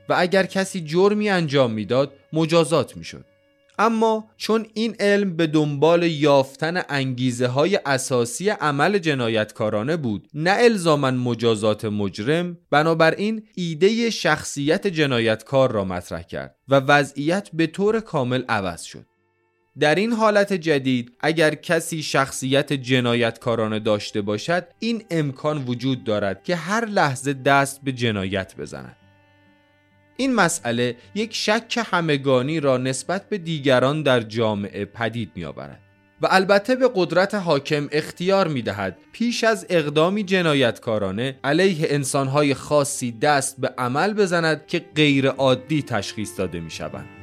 و 0.09 0.15
اگر 0.19 0.47
کسی 0.47 0.81
جرمی 0.81 1.31
انجام 1.31 1.73
می‌داد 1.73 2.13
مجازات 2.33 2.97
می‌شد. 2.97 3.25
اما 3.79 4.25
چون 4.37 4.67
این 4.75 4.97
علم 5.01 5.37
به 5.37 5.47
دنبال 5.47 6.03
یافتن 6.03 6.83
انگیزه 6.89 7.47
های 7.47 7.81
اساسی 7.87 8.49
عمل 8.49 8.99
جنایتکارانه 8.99 9.97
بود 9.97 10.29
نه 10.35 10.57
الزاما 10.59 11.11
مجازات 11.11 11.85
مجرم 11.85 12.59
بنابراین 12.71 13.43
ایده 13.55 14.11
شخصیت 14.11 14.87
جنایتکار 14.87 15.73
را 15.73 15.85
مطرح 15.85 16.23
کرد 16.23 16.57
و 16.69 16.75
وضعیت 16.75 17.49
به 17.53 17.67
طور 17.67 18.01
کامل 18.01 18.43
عوض 18.49 18.83
شد 18.83 19.07
در 19.81 19.95
این 19.95 20.13
حالت 20.13 20.53
جدید 20.53 21.13
اگر 21.21 21.55
کسی 21.55 22.03
شخصیت 22.03 22.73
جنایتکارانه 22.73 23.79
داشته 23.79 24.23
باشد 24.23 24.67
این 24.79 25.05
امکان 25.11 25.65
وجود 25.65 26.05
دارد 26.05 26.45
که 26.45 26.57
هر 26.57 26.85
لحظه 26.85 27.33
دست 27.33 27.81
به 27.85 27.93
جنایت 27.93 28.57
بزند 28.57 28.97
این 30.17 30.35
مسئله 30.35 30.97
یک 31.15 31.35
شک 31.35 31.87
همگانی 31.91 32.61
را 32.61 32.77
نسبت 32.77 33.29
به 33.29 33.39
دیگران 33.39 34.03
در 34.03 34.21
جامعه 34.21 34.85
پدید 34.85 35.31
می 35.35 35.45
آورد 35.45 35.81
و 36.23 36.27
البته 36.31 36.77
به 36.77 36.91
قدرت 36.95 37.35
حاکم 37.35 37.89
اختیار 37.93 38.49
می 38.49 38.63
دهد 38.63 38.99
پیش 39.13 39.45
از 39.45 39.67
اقدامی 39.71 40.25
جنایتکارانه 40.25 41.39
علیه 41.45 41.87
انسانهای 41.91 42.55
خاصی 42.55 43.13
دست 43.13 43.61
به 43.61 43.69
عمل 43.79 44.15
بزند 44.15 44.67
که 44.67 44.85
غیر 44.95 45.29
عادی 45.29 45.83
تشخیص 45.83 46.39
داده 46.39 46.61
می 46.61 46.71
شوند. 46.71 47.16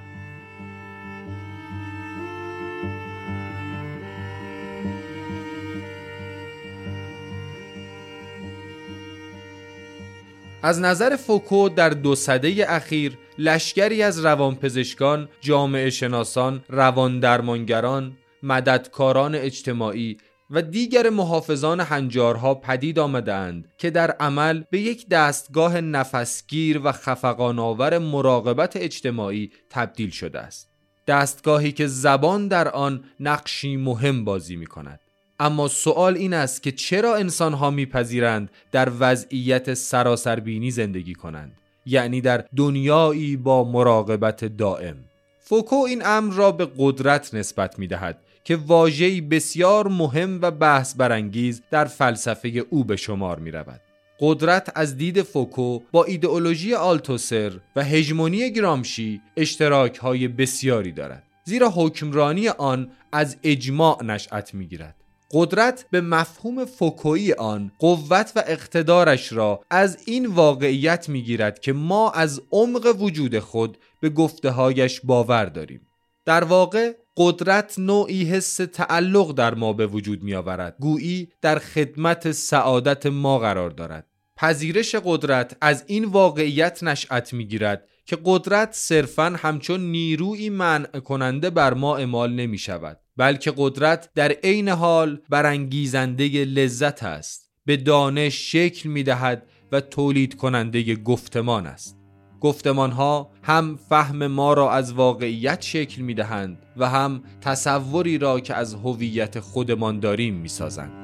از 10.66 10.80
نظر 10.80 11.16
فوکو 11.16 11.70
در 11.70 11.90
دو 11.90 12.16
سده 12.16 12.66
اخیر 12.68 13.18
لشکری 13.38 14.04
از 14.04 14.26
روانپزشکان، 14.26 15.30
جامعه 15.42 15.90
شناسان، 15.90 16.64
رواندرمانگران، 16.70 18.18
مددکاران 18.44 19.36
اجتماعی 19.36 20.18
و 20.50 20.62
دیگر 20.62 21.10
محافظان 21.10 21.80
هنجارها 21.80 22.56
پدید 22.56 23.00
آمدند 23.00 23.72
که 23.78 23.90
در 23.90 24.12
عمل 24.12 24.64
به 24.72 24.80
یک 24.80 25.10
دستگاه 25.10 25.82
نفسگیر 25.82 26.82
و 26.84 26.92
خفقانآور 26.92 27.98
مراقبت 27.98 28.76
اجتماعی 28.76 29.52
تبدیل 29.70 30.10
شده 30.10 30.40
است. 30.40 30.70
دستگاهی 31.08 31.72
که 31.72 31.88
زبان 31.88 32.48
در 32.48 32.68
آن 32.68 33.04
نقشی 33.20 33.78
مهم 33.78 34.26
بازی 34.26 34.56
می 34.56 34.66
کند. 34.66 35.00
اما 35.44 35.68
سوال 35.68 36.18
این 36.18 36.34
است 36.34 36.64
که 36.64 36.72
چرا 36.72 37.16
انسان 37.16 37.54
ها 37.54 37.72
میپذیرند 37.72 38.52
در 38.72 38.92
وضعیت 39.00 39.74
سراسربینی 39.74 40.72
زندگی 40.72 41.14
کنند 41.14 41.52
یعنی 41.86 42.22
در 42.22 42.46
دنیایی 42.56 43.38
با 43.38 43.64
مراقبت 43.64 44.46
دائم 44.46 44.96
فوکو 45.40 45.76
این 45.76 46.06
امر 46.06 46.34
را 46.34 46.52
به 46.52 46.68
قدرت 46.78 47.34
نسبت 47.34 47.80
می 47.80 47.88
دهد 47.88 48.18
که 48.44 48.56
واژه‌ای 48.56 49.22
بسیار 49.22 49.88
مهم 49.88 50.40
و 50.42 50.52
بحث 50.52 50.96
برانگیز 50.96 51.62
در 51.72 51.86
فلسفه 51.86 52.66
او 52.70 52.84
به 52.84 52.96
شمار 52.96 53.40
می 53.40 53.52
رود. 53.52 53.82
قدرت 54.20 54.72
از 54.76 54.98
دید 54.98 55.22
فوکو 55.22 55.80
با 55.92 56.04
ایدئولوژی 56.04 56.74
آلتوسر 56.74 57.54
و 57.76 57.84
هژمونی 57.84 58.52
گرامشی 58.52 59.22
اشتراک 59.38 59.98
های 59.98 60.28
بسیاری 60.28 60.92
دارد 60.92 61.24
زیرا 61.44 61.70
حکمرانی 61.70 62.48
آن 62.48 62.92
از 63.12 63.38
اجماع 63.44 64.04
نشأت 64.04 64.54
می‌گیرد 64.54 65.03
قدرت 65.32 65.86
به 65.92 66.02
مفهوم 66.02 66.66
فوکویی 66.66 67.34
آن 67.34 67.72
قوت 67.80 68.32
و 68.36 68.44
اقتدارش 68.48 69.34
را 69.34 69.62
از 69.70 69.98
این 70.06 70.26
واقعیت 70.26 71.10
می‌گیرد 71.10 71.60
که 71.60 71.74
ما 71.74 72.12
از 72.12 72.42
عمق 72.52 72.96
وجود 73.00 73.40
خود 73.40 73.78
به 74.00 74.10
گفتههایش 74.10 75.02
باور 75.04 75.46
داریم. 75.46 75.88
در 76.26 76.44
واقع 76.44 76.94
قدرت 77.18 77.80
نوعی 77.80 78.24
حس 78.24 78.56
تعلق 78.56 79.32
در 79.32 79.54
ما 79.54 79.74
به 79.74 79.88
وجود 79.88 80.24
می 80.24 80.36
آورد 80.36 80.76
گویی 80.80 81.32
در 81.42 81.60
خدمت 81.60 82.32
سعادت 82.32 83.06
ما 83.06 83.40
قرار 83.40 83.70
دارد. 83.70 84.08
پذیرش 84.36 84.96
قدرت 84.96 85.58
از 85.62 85.84
این 85.88 86.06
واقعیت 86.06 86.84
نشأت 86.84 87.34
می 87.34 87.46
گیرد 87.46 87.88
که 88.06 88.18
قدرت 88.26 88.70
صرفا 88.72 89.36
همچون 89.38 89.82
نیروی 89.92 90.50
منع 90.50 91.00
کننده 91.00 91.50
بر 91.50 91.74
ما 91.74 91.98
اعمال 91.98 92.34
نمی 92.34 92.58
شود 92.58 93.00
بلکه 93.18 93.54
قدرت 93.58 94.10
در 94.16 94.32
عین 94.32 94.70
حال 94.70 95.20
برانگیزنده 95.30 96.46
لذت 96.46 97.04
است 97.04 97.50
به 97.66 97.78
دانش 97.78 98.52
شکل 98.52 98.90
می 98.90 99.04
دهد 99.04 99.48
و 99.72 99.82
تولید 99.82 100.36
کننده 100.36 100.96
گفتمان 100.96 101.68
است 101.68 101.98
گفتمان 102.42 102.92
ها 102.92 103.32
هم 103.44 103.80
فهم 103.90 104.28
ما 104.28 104.54
را 104.54 104.72
از 104.72 104.94
واقعیت 104.94 105.62
شکل 105.62 106.02
می 106.02 106.14
دهند 106.14 106.58
و 106.78 106.90
هم 106.90 107.24
تصوری 107.42 108.18
را 108.18 108.40
که 108.40 108.54
از 108.54 108.74
هویت 108.74 109.40
خودمان 109.40 110.00
داریم 110.00 110.34
می 110.34 110.50
سازند. 110.50 111.03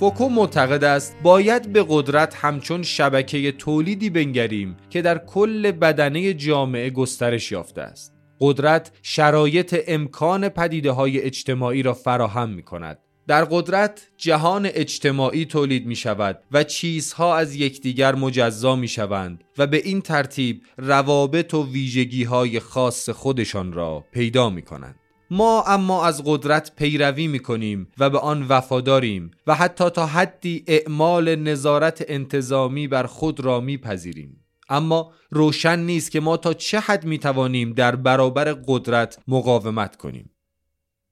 فوکو 0.00 0.28
معتقد 0.28 0.84
است 0.84 1.16
باید 1.22 1.72
به 1.72 1.84
قدرت 1.88 2.34
همچون 2.34 2.82
شبکه 2.82 3.52
تولیدی 3.52 4.10
بنگریم 4.10 4.76
که 4.90 5.02
در 5.02 5.18
کل 5.18 5.70
بدنه 5.72 6.34
جامعه 6.34 6.90
گسترش 6.90 7.52
یافته 7.52 7.82
است 7.82 8.14
قدرت 8.40 8.92
شرایط 9.02 9.76
امکان 9.88 10.48
پدیده 10.48 10.90
های 10.90 11.22
اجتماعی 11.22 11.82
را 11.82 11.94
فراهم 11.94 12.50
می 12.50 12.62
کند 12.62 12.98
در 13.26 13.44
قدرت 13.44 14.08
جهان 14.16 14.68
اجتماعی 14.72 15.44
تولید 15.44 15.86
می 15.86 15.96
شود 15.96 16.42
و 16.52 16.64
چیزها 16.64 17.36
از 17.36 17.56
یکدیگر 17.56 18.14
مجزا 18.14 18.76
می 18.76 18.88
شوند 18.88 19.44
و 19.58 19.66
به 19.66 19.76
این 19.76 20.00
ترتیب 20.00 20.62
روابط 20.76 21.54
و 21.54 21.72
ویژگی 21.72 22.24
های 22.24 22.60
خاص 22.60 23.10
خودشان 23.10 23.72
را 23.72 24.04
پیدا 24.12 24.50
می 24.50 24.62
کنند. 24.62 25.05
ما 25.30 25.62
اما 25.62 26.04
از 26.04 26.22
قدرت 26.24 26.72
پیروی 26.76 27.26
می 27.26 27.38
کنیم 27.38 27.88
و 27.98 28.10
به 28.10 28.18
آن 28.18 28.46
وفاداریم 28.48 29.30
و 29.46 29.54
حتی 29.54 29.90
تا 29.90 30.06
حدی 30.06 30.64
اعمال 30.66 31.36
نظارت 31.36 32.04
انتظامی 32.08 32.88
بر 32.88 33.06
خود 33.06 33.40
را 33.40 33.60
میپذیریم. 33.60 34.44
اما 34.68 35.12
روشن 35.30 35.78
نیست 35.78 36.10
که 36.10 36.20
ما 36.20 36.36
تا 36.36 36.52
چه 36.52 36.80
حد 36.80 37.04
می 37.04 37.18
توانیم 37.18 37.72
در 37.72 37.96
برابر 37.96 38.52
قدرت 38.66 39.18
مقاومت 39.28 39.96
کنیم. 39.96 40.30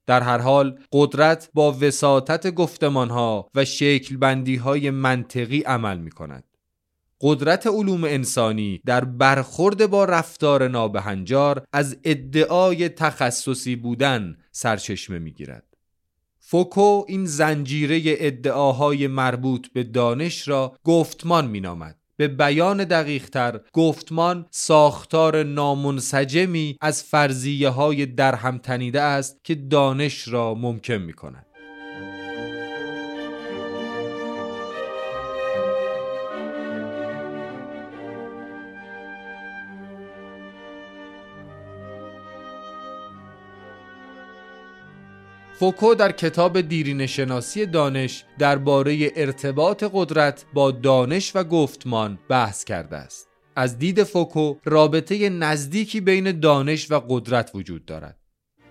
در 0.07 0.21
هر 0.21 0.39
حال 0.39 0.79
قدرت 0.93 1.51
با 1.55 1.73
وساطت 1.73 2.51
گفتمانها 2.51 3.51
و 3.55 3.65
شکل 3.65 4.17
بندی 4.17 4.57
های 4.57 4.91
منطقی 4.91 5.61
عمل 5.61 5.99
می 5.99 6.11
کند. 6.11 6.45
قدرت 7.27 7.67
علوم 7.67 8.05
انسانی 8.05 8.81
در 8.87 9.05
برخورد 9.05 9.87
با 9.87 10.05
رفتار 10.05 10.69
نابهنجار 10.69 11.65
از 11.73 11.97
ادعای 12.05 12.89
تخصصی 12.89 13.77
بودن 13.77 14.37
سرچشمه 14.53 15.19
می‌گیرد. 15.19 15.65
فوکو 16.39 17.05
این 17.09 17.27
زنجیره 17.27 18.01
ادعاهای 18.05 19.07
مربوط 19.07 19.67
به 19.73 19.83
دانش 19.83 20.49
را 20.49 20.77
گفتمان 20.85 21.47
مینامد. 21.47 21.99
به 22.17 22.29
بیان 22.29 22.85
دقیقتر 22.85 23.61
گفتمان 23.73 24.47
ساختار 24.51 25.43
نامنسجمی 25.43 26.79
از 26.81 27.03
فرضیه 27.03 27.69
های 27.69 28.07
درهم 28.07 28.59
تنیده 28.59 29.01
است 29.01 29.45
که 29.45 29.55
دانش 29.55 30.29
را 30.29 30.55
ممکن 30.55 30.95
می 30.95 31.13
کند. 31.13 31.44
فوکو 45.59 45.95
در 45.95 46.13
کتاب 46.13 46.61
دیرین 46.61 47.07
شناسی 47.07 47.67
دانش 47.67 48.25
درباره 48.39 49.13
ارتباط 49.17 49.85
قدرت 49.93 50.45
با 50.55 50.71
دانش 50.71 51.37
و 51.37 51.45
گفتمان 51.45 52.19
بحث 52.29 52.65
کرده 52.65 52.97
است. 52.97 53.29
از 53.57 53.79
دید 53.79 54.03
فوکو 54.03 54.55
رابطه 54.65 55.29
نزدیکی 55.29 56.01
بین 56.01 56.41
دانش 56.41 56.91
و 56.91 57.03
قدرت 57.09 57.51
وجود 57.55 57.85
دارد. 57.85 58.17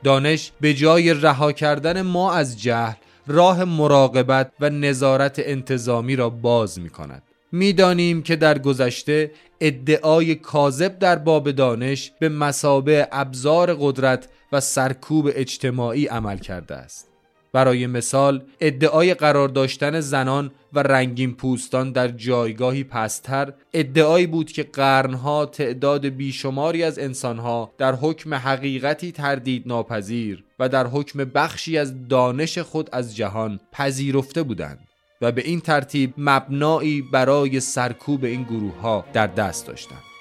دانش 0.04 0.52
به 0.62 0.74
جای 0.74 1.14
رها 1.14 1.52
کردن 1.52 2.02
ما 2.02 2.34
از 2.34 2.62
جهل 2.62 2.96
راه 3.28 3.64
مراقبت 3.64 4.52
و 4.60 4.70
نظارت 4.70 5.36
انتظامی 5.40 6.16
را 6.16 6.30
باز 6.30 6.80
می 6.80 6.90
کند. 6.90 7.24
می‌دانیم 7.52 8.22
که 8.22 8.36
در 8.36 8.60
گذشته 8.60 9.32
ادعای 9.62 10.36
کاذب 10.36 11.00
در 11.00 11.16
باب 11.16 11.52
دانش 11.52 12.12
به 12.20 12.30
مسابه 12.30 13.08
ابزار 13.12 13.78
قدرت 13.80 14.28
و 14.54 14.60
سرکوب 14.60 15.30
اجتماعی 15.34 16.06
عمل 16.06 16.38
کرده 16.38 16.76
است 16.76 17.10
برای 17.54 17.88
مثال 17.88 18.44
ادعای 18.62 19.14
قرار 19.14 19.50
داشتن 19.50 20.00
زنان 20.00 20.52
و 20.74 20.80
رنگین 20.80 21.34
پوستان 21.36 21.92
در 21.92 22.08
جایگاهی 22.08 22.84
پستر 22.84 23.54
ادعایی 23.74 24.28
بود 24.28 24.52
که 24.52 24.64
قرنها 24.64 25.46
تعداد 25.46 26.06
بیشماری 26.06 26.84
از 26.84 27.00
انسانها 27.00 27.72
در 27.78 27.96
حکم 27.96 28.34
حقیقتی 28.34 29.12
تردید 29.12 29.64
ناپذیر 29.66 30.44
و 30.60 30.70
در 30.70 30.88
حکم 30.88 31.26
بخشی 31.26 31.78
از 31.78 32.08
دانش 32.08 32.58
خود 32.58 32.90
از 32.92 33.16
جهان 33.16 33.60
پذیرفته 33.72 34.44
بودند 34.44 34.80
و 35.22 35.32
به 35.32 35.42
این 35.42 35.60
ترتیب 35.60 36.14
مبنایی 36.18 37.02
برای 37.02 37.60
سرکوب 37.60 38.24
این 38.24 38.44
گروه 38.44 38.80
ها 38.80 39.06
در 39.14 39.28
دست 39.28 39.68
داشتند. 39.68 40.13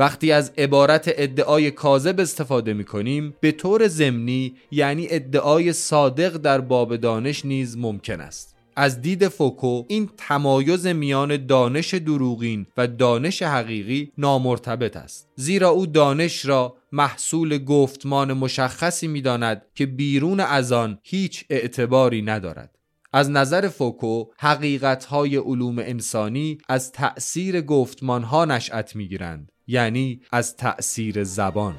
وقتی 0.00 0.32
از 0.32 0.52
عبارت 0.58 1.04
ادعای 1.16 1.70
کاذب 1.70 2.20
استفاده 2.20 2.74
می 2.74 2.84
کنیم 2.84 3.34
به 3.40 3.52
طور 3.52 3.88
ضمنی 3.88 4.54
یعنی 4.70 5.06
ادعای 5.10 5.72
صادق 5.72 6.36
در 6.36 6.60
باب 6.60 6.96
دانش 6.96 7.44
نیز 7.44 7.78
ممکن 7.78 8.20
است. 8.20 8.56
از 8.76 9.00
دید 9.00 9.28
فوکو 9.28 9.84
این 9.88 10.10
تمایز 10.16 10.86
میان 10.86 11.46
دانش 11.46 11.94
دروغین 11.94 12.66
و 12.76 12.86
دانش 12.86 13.42
حقیقی 13.42 14.12
نامرتبط 14.18 14.96
است. 14.96 15.28
زیرا 15.36 15.68
او 15.68 15.86
دانش 15.86 16.44
را 16.46 16.76
محصول 16.92 17.64
گفتمان 17.64 18.32
مشخصی 18.32 19.08
می‌داند 19.08 19.62
که 19.74 19.86
بیرون 19.86 20.40
از 20.40 20.72
آن 20.72 20.98
هیچ 21.02 21.44
اعتباری 21.50 22.22
ندارد. 22.22 22.76
از 23.12 23.30
نظر 23.30 23.68
فوکو 23.68 24.24
حقیقتهای 24.38 25.36
علوم 25.36 25.78
انسانی 25.78 26.58
از 26.68 26.92
تأثیر 26.92 27.60
گفتمانها 27.60 28.44
نشأت 28.44 28.96
می‌گیرند. 28.96 29.52
یعنی 29.70 30.20
از 30.32 30.56
تأثیر 30.56 31.24
زبان. 31.24 31.74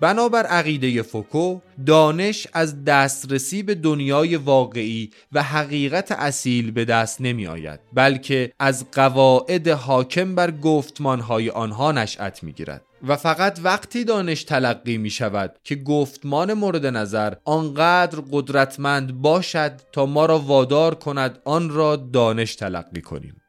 بنابر 0.00 0.46
عقیده 0.46 1.02
فوکو 1.02 1.58
دانش 1.86 2.46
از 2.52 2.84
دسترسی 2.84 3.62
به 3.62 3.74
دنیای 3.74 4.36
واقعی 4.36 5.10
و 5.32 5.42
حقیقت 5.42 6.12
اصیل 6.12 6.70
به 6.70 6.84
دست 6.84 7.20
نمی 7.20 7.46
آید 7.46 7.80
بلکه 7.92 8.52
از 8.58 8.90
قواعد 8.90 9.68
حاکم 9.68 10.34
بر 10.34 10.50
گفتمانهای 10.50 11.50
آنها 11.50 11.92
نشأت 11.92 12.42
می 12.42 12.52
گیرد 12.52 12.87
و 13.06 13.16
فقط 13.16 13.60
وقتی 13.62 14.04
دانش 14.04 14.44
تلقی 14.44 14.98
می 14.98 15.10
شود 15.10 15.58
که 15.64 15.74
گفتمان 15.74 16.52
مورد 16.52 16.86
نظر 16.86 17.34
آنقدر 17.44 18.18
قدرتمند 18.32 19.12
باشد 19.22 19.72
تا 19.92 20.06
ما 20.06 20.26
را 20.26 20.38
وادار 20.38 20.94
کند 20.94 21.38
آن 21.44 21.70
را 21.70 21.96
دانش 21.96 22.54
تلقی 22.56 23.00
کنیم. 23.00 23.42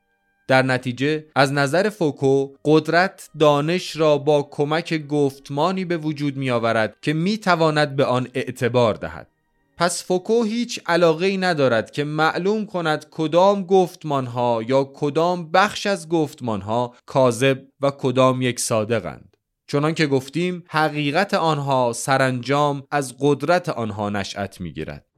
در 0.47 0.61
نتیجه 0.61 1.25
از 1.35 1.53
نظر 1.53 1.89
فوکو 1.89 2.47
قدرت 2.65 3.29
دانش 3.39 3.95
را 3.95 4.17
با 4.17 4.47
کمک 4.51 5.07
گفتمانی 5.07 5.85
به 5.85 5.97
وجود 5.97 6.37
می 6.37 6.49
آورد 6.49 6.95
که 7.01 7.13
می 7.13 7.37
تواند 7.37 7.95
به 7.95 8.05
آن 8.05 8.27
اعتبار 8.33 8.93
دهد. 8.93 9.27
پس 9.77 10.03
فوکو 10.03 10.43
هیچ 10.43 10.79
علاقه 10.85 11.25
ای 11.25 11.37
ندارد 11.37 11.91
که 11.91 12.03
معلوم 12.03 12.65
کند 12.65 13.05
کدام 13.11 13.63
گفتمان 13.63 14.25
ها 14.25 14.61
یا 14.67 14.83
کدام 14.83 15.51
بخش 15.51 15.85
از 15.85 16.09
گفتمان 16.09 16.61
ها 16.61 16.95
کاذب 17.05 17.61
و 17.81 17.91
کدام 17.91 18.41
یک 18.41 18.59
صادقند. 18.59 19.28
چنان 19.71 19.93
که 19.93 20.07
گفتیم 20.07 20.63
حقیقت 20.67 21.33
آنها 21.33 21.93
سرانجام 21.93 22.83
از 22.91 23.15
قدرت 23.19 23.69
آنها 23.69 24.09
نشأت 24.09 24.61
می‌گیرد. 24.61 25.08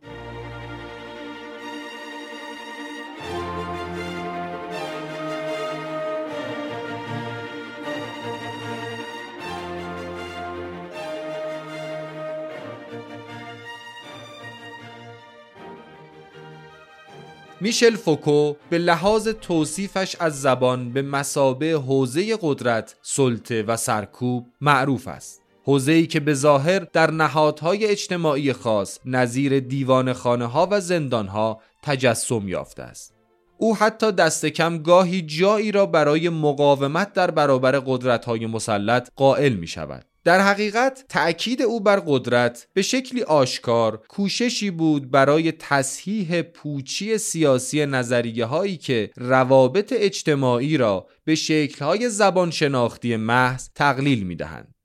میشل 17.61 17.95
فوکو 17.95 18.53
به 18.69 18.77
لحاظ 18.77 19.27
توصیفش 19.27 20.15
از 20.19 20.41
زبان 20.41 20.93
به 20.93 21.01
مسابه 21.01 21.71
حوزه 21.71 22.37
قدرت، 22.41 22.95
سلطه 23.01 23.63
و 23.63 23.77
سرکوب 23.77 24.47
معروف 24.61 25.07
است. 25.07 25.41
ای 25.67 26.07
که 26.07 26.19
به 26.19 26.33
ظاهر 26.33 26.79
در 26.79 27.11
نهادهای 27.11 27.85
اجتماعی 27.85 28.53
خاص 28.53 28.99
نظیر 29.05 29.59
دیوان 29.59 30.13
خانه 30.13 30.45
ها 30.45 30.67
و 30.71 30.81
زندان 30.81 31.27
ها 31.27 31.61
تجسم 31.83 32.47
یافته 32.47 32.83
است. 32.83 33.13
او 33.57 33.75
حتی 33.75 34.11
دست 34.11 34.45
کم 34.45 34.77
گاهی 34.77 35.21
جایی 35.21 35.71
را 35.71 35.85
برای 35.85 36.29
مقاومت 36.29 37.13
در 37.13 37.31
برابر 37.31 37.71
قدرت 37.71 38.25
های 38.25 38.45
مسلط 38.45 39.09
قائل 39.15 39.53
می 39.53 39.67
شود. 39.67 40.05
در 40.23 40.39
حقیقت 40.39 41.05
تأکید 41.09 41.61
او 41.61 41.79
بر 41.79 42.03
قدرت 42.07 42.67
به 42.73 42.81
شکلی 42.81 43.23
آشکار 43.23 43.97
کوششی 43.97 44.71
بود 44.71 45.11
برای 45.11 45.51
تصحیح 45.51 46.41
پوچی 46.41 47.17
سیاسی 47.17 47.85
نظریه 47.85 48.45
هایی 48.45 48.77
که 48.77 49.09
روابط 49.15 49.93
اجتماعی 49.97 50.77
را 50.77 51.07
به 51.23 51.35
شکلهای 51.35 52.09
زبان 52.09 52.51
شناختی 52.51 53.15
محض 53.15 53.69
تقلیل 53.75 54.23
می 54.23 54.35
دهند. 54.35 54.75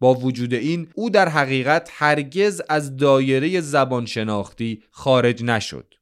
با 0.00 0.14
وجود 0.14 0.54
این 0.54 0.88
او 0.94 1.10
در 1.10 1.28
حقیقت 1.28 1.90
هرگز 1.92 2.62
از 2.68 2.96
دایره 2.96 3.60
زبان 3.60 4.06
شناختی 4.06 4.82
خارج 4.90 5.44
نشد. 5.44 5.94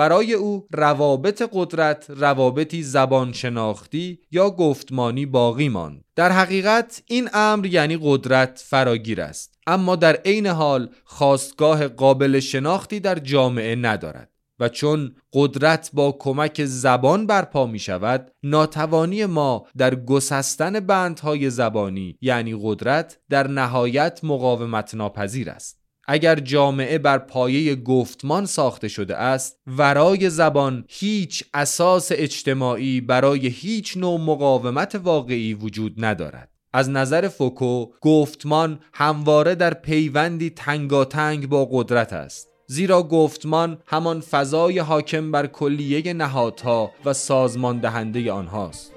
برای 0.00 0.32
او 0.32 0.66
روابط 0.72 1.42
قدرت 1.52 2.06
روابطی 2.08 2.82
زبان 2.82 3.32
شناختی 3.32 4.18
یا 4.30 4.50
گفتمانی 4.50 5.26
باقی 5.26 5.68
ماند. 5.68 6.04
در 6.16 6.32
حقیقت 6.32 7.02
این 7.06 7.28
امر 7.32 7.66
یعنی 7.66 7.98
قدرت 8.02 8.64
فراگیر 8.68 9.20
است. 9.20 9.58
اما 9.66 9.96
در 9.96 10.16
عین 10.16 10.46
حال 10.46 10.88
خواستگاه 11.04 11.88
قابل 11.88 12.40
شناختی 12.40 13.00
در 13.00 13.18
جامعه 13.18 13.74
ندارد 13.74 14.30
و 14.60 14.68
چون 14.68 15.14
قدرت 15.32 15.90
با 15.92 16.16
کمک 16.18 16.64
زبان 16.64 17.26
برپا 17.26 17.66
می 17.66 17.78
شود 17.78 18.30
ناتوانی 18.42 19.26
ما 19.26 19.66
در 19.76 19.94
گسستن 19.94 20.80
بندهای 20.80 21.50
زبانی 21.50 22.18
یعنی 22.20 22.58
قدرت 22.62 23.18
در 23.30 23.48
نهایت 23.48 24.20
مقاومت 24.22 24.94
ناپذیر 24.94 25.50
است. 25.50 25.79
اگر 26.12 26.34
جامعه 26.34 26.98
بر 26.98 27.18
پایه 27.18 27.74
گفتمان 27.74 28.46
ساخته 28.46 28.88
شده 28.88 29.16
است 29.16 29.58
ورای 29.66 30.30
زبان 30.30 30.84
هیچ 30.88 31.44
اساس 31.54 32.08
اجتماعی 32.12 33.00
برای 33.00 33.46
هیچ 33.46 33.96
نوع 33.96 34.20
مقاومت 34.20 35.00
واقعی 35.04 35.54
وجود 35.54 36.04
ندارد. 36.04 36.50
از 36.72 36.90
نظر 36.90 37.28
فوکو 37.28 37.86
گفتمان 38.00 38.80
همواره 38.94 39.54
در 39.54 39.74
پیوندی 39.74 40.50
تنگاتنگ 40.50 41.48
با 41.48 41.68
قدرت 41.72 42.12
است. 42.12 42.48
زیرا 42.66 43.02
گفتمان 43.02 43.78
همان 43.86 44.20
فضای 44.20 44.78
حاکم 44.78 45.30
بر 45.30 45.46
کلیه 45.46 46.12
نهادها 46.12 46.90
و 47.04 47.12
سازمان 47.12 47.78
دهنده 47.78 48.32
آنهاست. 48.32 48.89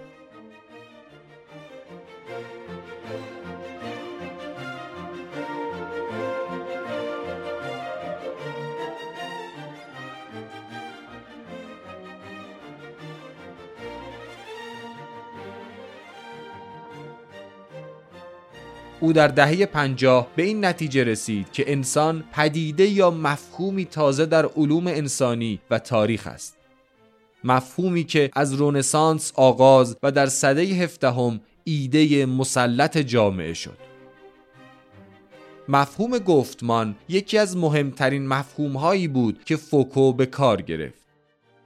او 19.04 19.14
در 19.14 19.28
دهه 19.28 19.66
پنجاه 19.66 20.28
به 20.36 20.44
این 20.44 20.66
نتیجه 20.66 21.04
رسید 21.04 21.52
که 21.52 21.72
انسان 21.72 22.24
پدیده 22.32 22.88
یا 22.88 23.12
مفهومی 23.12 23.86
تازه 23.86 24.26
در 24.26 24.46
علوم 24.46 24.88
انسانی 24.88 25.60
و 25.70 25.80
تاریخ 25.80 26.28
است. 26.28 26.58
مفهومی 27.44 28.04
که 28.04 28.30
از 28.34 28.54
رونسانس 28.54 29.32
آغاز 29.36 29.98
و 30.04 30.12
در 30.12 30.26
سده 30.26 30.62
هفدهم 30.62 31.42
ایده 31.64 32.26
مسلط 32.26 32.98
جامعه 32.98 33.54
شد. 33.54 33.78
مفهوم 35.70 36.18
گفتمان 36.18 36.96
یکی 37.10 37.38
از 37.38 37.58
مهمترین 37.58 38.28
مفهومهایی 38.28 39.08
بود 39.08 39.44
که 39.44 39.56
فوکو 39.56 40.14
به 40.14 40.26
کار 40.26 40.62
گرفت. 40.62 41.04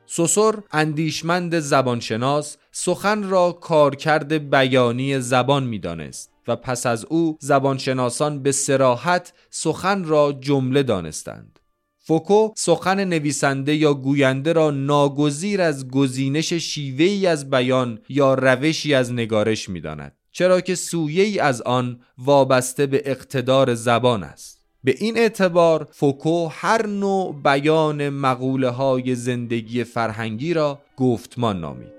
سوسور 0.06 0.64
اندیشمند 0.72 1.60
زبانشناس 1.60 2.58
سخن 2.72 3.30
را 3.30 3.52
کارکرد 3.52 4.50
بیانی 4.50 5.20
زبان 5.20 5.64
می‌دانست. 5.64 6.37
و 6.48 6.56
پس 6.56 6.86
از 6.86 7.06
او 7.06 7.38
زبانشناسان 7.42 8.44
به 8.44 8.52
سراحت 8.52 9.34
سخن 9.50 10.04
را 10.04 10.34
جمله 10.42 10.84
دانستند. 10.84 11.60
فوکو 12.00 12.50
سخن 12.58 13.04
نویسنده 13.04 13.76
یا 13.76 13.94
گوینده 13.94 14.54
را 14.54 14.72
ناگزیر 14.72 15.62
از 15.62 15.88
گزینش 15.88 16.54
شیوهی 16.54 17.28
از 17.28 17.50
بیان 17.50 18.00
یا 18.10 18.34
روشی 18.34 18.94
از 18.94 19.14
نگارش 19.14 19.70
می‌داند 19.70 20.18
چرا 20.32 20.62
که 20.62 20.76
سویه 20.76 21.44
از 21.44 21.62
آن 21.62 22.00
وابسته 22.18 22.86
به 22.86 23.02
اقتدار 23.06 23.76
زبان 23.76 24.24
است. 24.24 24.66
به 24.84 24.96
این 24.98 25.18
اعتبار 25.18 25.88
فوکو 25.92 26.48
هر 26.48 26.88
نوع 26.88 27.36
بیان 27.44 28.10
مقوله 28.10 28.70
های 28.70 29.16
زندگی 29.16 29.84
فرهنگی 29.84 30.54
را 30.54 30.80
گفتمان 30.98 31.60
نامید. 31.60 31.97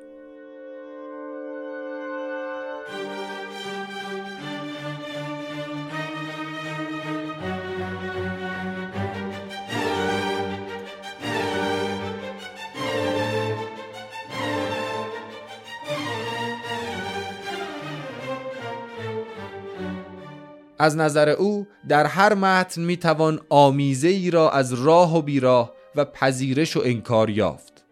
از 20.78 20.96
نظر 20.96 21.28
او 21.28 21.66
در 21.88 22.06
هر 22.06 22.34
متن 22.34 22.82
می‌توان 22.82 23.40
آمیزه 23.48 24.08
ای 24.08 24.30
را 24.30 24.50
از 24.50 24.72
راه 24.72 25.18
و 25.18 25.22
بیراه 25.22 25.72
و 25.96 26.04
پذیرش 26.04 26.76
و 26.76 26.80
انکار 26.84 27.30
یافت. 27.30 27.84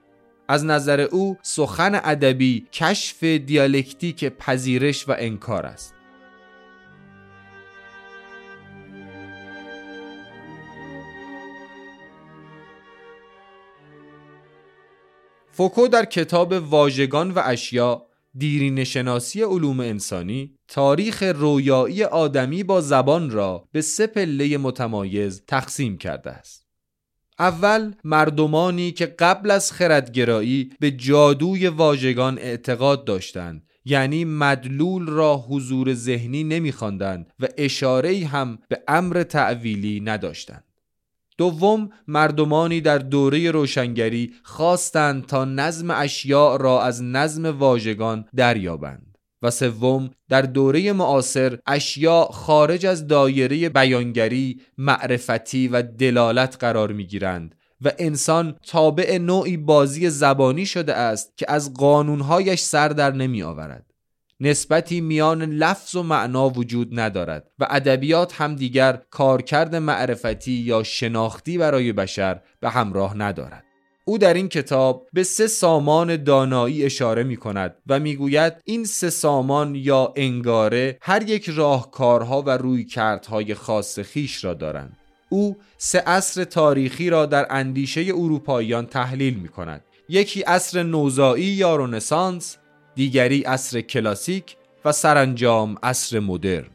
از 0.49 0.65
نظر 0.65 1.01
او 1.01 1.37
سخن 1.43 2.01
ادبی 2.05 2.67
کشف 2.73 3.25
دیالکتیک 3.25 4.25
پذیرش 4.25 5.09
و 5.09 5.15
انکار 5.19 5.67
است. 5.67 5.95
فوکو 15.51 15.89
در 15.89 16.05
کتاب 16.05 16.53
واژگان 16.53 17.31
و 17.31 17.43
اشیا 17.45 18.07
دیرین 18.39 18.85
شناسی 18.85 19.43
علوم 19.43 19.81
انسانی 19.81 20.55
تاریخ 20.69 21.23
رویایی 21.23 22.05
آدمی 22.05 22.63
با 22.63 22.81
زبان 22.81 23.31
را 23.31 23.69
به 23.73 23.81
سه 23.81 24.07
پله 24.07 24.59
متمایز 24.59 25.43
تقسیم 25.47 25.99
کرده 25.99 26.31
است. 26.31 26.67
اول 27.39 27.95
مردمانی 28.05 28.93
که 28.93 29.07
قبل 29.07 29.51
از 29.51 29.73
خردگرایی 29.73 30.73
به 30.81 30.91
جادوی 30.91 31.69
واژگان 31.69 32.39
اعتقاد 32.39 33.05
داشتند 33.05 33.67
یعنی 33.85 34.25
مدلول 34.25 35.07
را 35.07 35.37
حضور 35.37 35.95
ذهنی 35.95 36.45
نمیخواندند 36.45 37.33
و 37.41 37.47
اشاره 37.59 38.27
هم 38.27 38.59
به 38.69 38.83
امر 38.89 39.23
تعویلی 39.23 40.01
نداشتند 40.01 40.66
دوم 41.39 41.91
مردمانی 42.09 42.81
در 42.81 42.99
دوره 42.99 43.51
روشنگری 43.51 44.33
خواستند 44.43 45.27
تا 45.27 45.45
نظم 45.45 45.91
اشیاء 45.91 46.57
را 46.57 46.83
از 46.83 47.03
نظم 47.03 47.59
واژگان 47.59 48.25
دریابند 48.37 49.19
و 49.43 49.51
سوم 49.51 50.11
در 50.29 50.43
دوره 50.43 50.93
معاصر 50.93 51.59
اشیاء 51.67 52.25
خارج 52.25 52.87
از 52.87 53.07
دایره 53.07 53.69
بیانگری 53.69 54.61
معرفتی 54.79 55.69
و 55.69 55.83
دلالت 55.83 56.57
قرار 56.61 56.93
می 56.93 57.07
گیرند 57.07 57.55
و 57.81 57.93
انسان 57.99 58.57
تابع 58.67 59.19
نوعی 59.19 59.57
بازی 59.57 60.11
زبانی 60.11 60.67
شده 60.67 60.95
است 60.95 61.33
که 61.37 61.47
از 61.49 61.75
قانونهایش 61.75 62.61
سر 62.61 62.89
در 62.89 63.13
نمی 63.13 63.43
آورد. 63.43 63.96
نسبتی 64.41 65.01
میان 65.01 65.43
لفظ 65.43 65.95
و 65.95 66.03
معنا 66.03 66.49
وجود 66.49 67.01
ندارد 67.01 67.51
و 67.59 67.67
ادبیات 67.71 68.41
هم 68.41 68.57
دیگر 68.57 69.03
کارکرد 69.11 69.75
معرفتی 69.75 70.53
یا 70.53 70.83
شناختی 70.83 71.59
برای 71.59 71.93
بشر 71.93 72.41
به 72.61 72.71
همراه 72.71 73.17
ندارد. 73.17 73.65
او 74.05 74.19
در 74.19 74.35
این 74.35 74.49
کتاب 74.49 75.09
به 75.13 75.23
سه 75.23 75.47
سامان 75.47 76.25
دانایی 76.25 76.85
اشاره 76.85 77.23
می 77.23 77.37
کند 77.37 77.75
و 77.87 78.01
می‌گوید 78.01 78.53
این 78.65 78.85
سه 78.85 79.11
سامان 79.11 79.75
یا 79.75 80.13
انگاره 80.17 80.99
هر 81.01 81.23
یک 81.23 81.51
راهکارها 81.51 82.43
و 82.43 82.51
رویکردهای 82.51 83.55
خاص 83.55 83.99
خیش 83.99 84.45
را 84.45 84.55
دارند. 84.55 84.97
او 85.29 85.57
سه 85.79 86.01
عصر 86.01 86.45
تاریخی 86.45 87.11
را 87.11 87.27
در 87.27 87.47
اندیشه 87.51 88.01
اروپاییان 88.01 88.87
تحلیل 88.87 89.35
می 89.35 89.49
کند. 89.49 89.85
یکی 90.09 90.43
عصر 90.43 90.83
نوزایی 90.83 91.45
یا 91.45 91.77
رنسانس، 91.77 92.57
دیگری 92.97 93.43
عصر 93.43 93.81
کلاسیک 93.81 94.57
و 94.85 94.93
سرانجام 94.93 95.77
عصر 95.83 96.21
مدرن. 96.21 96.67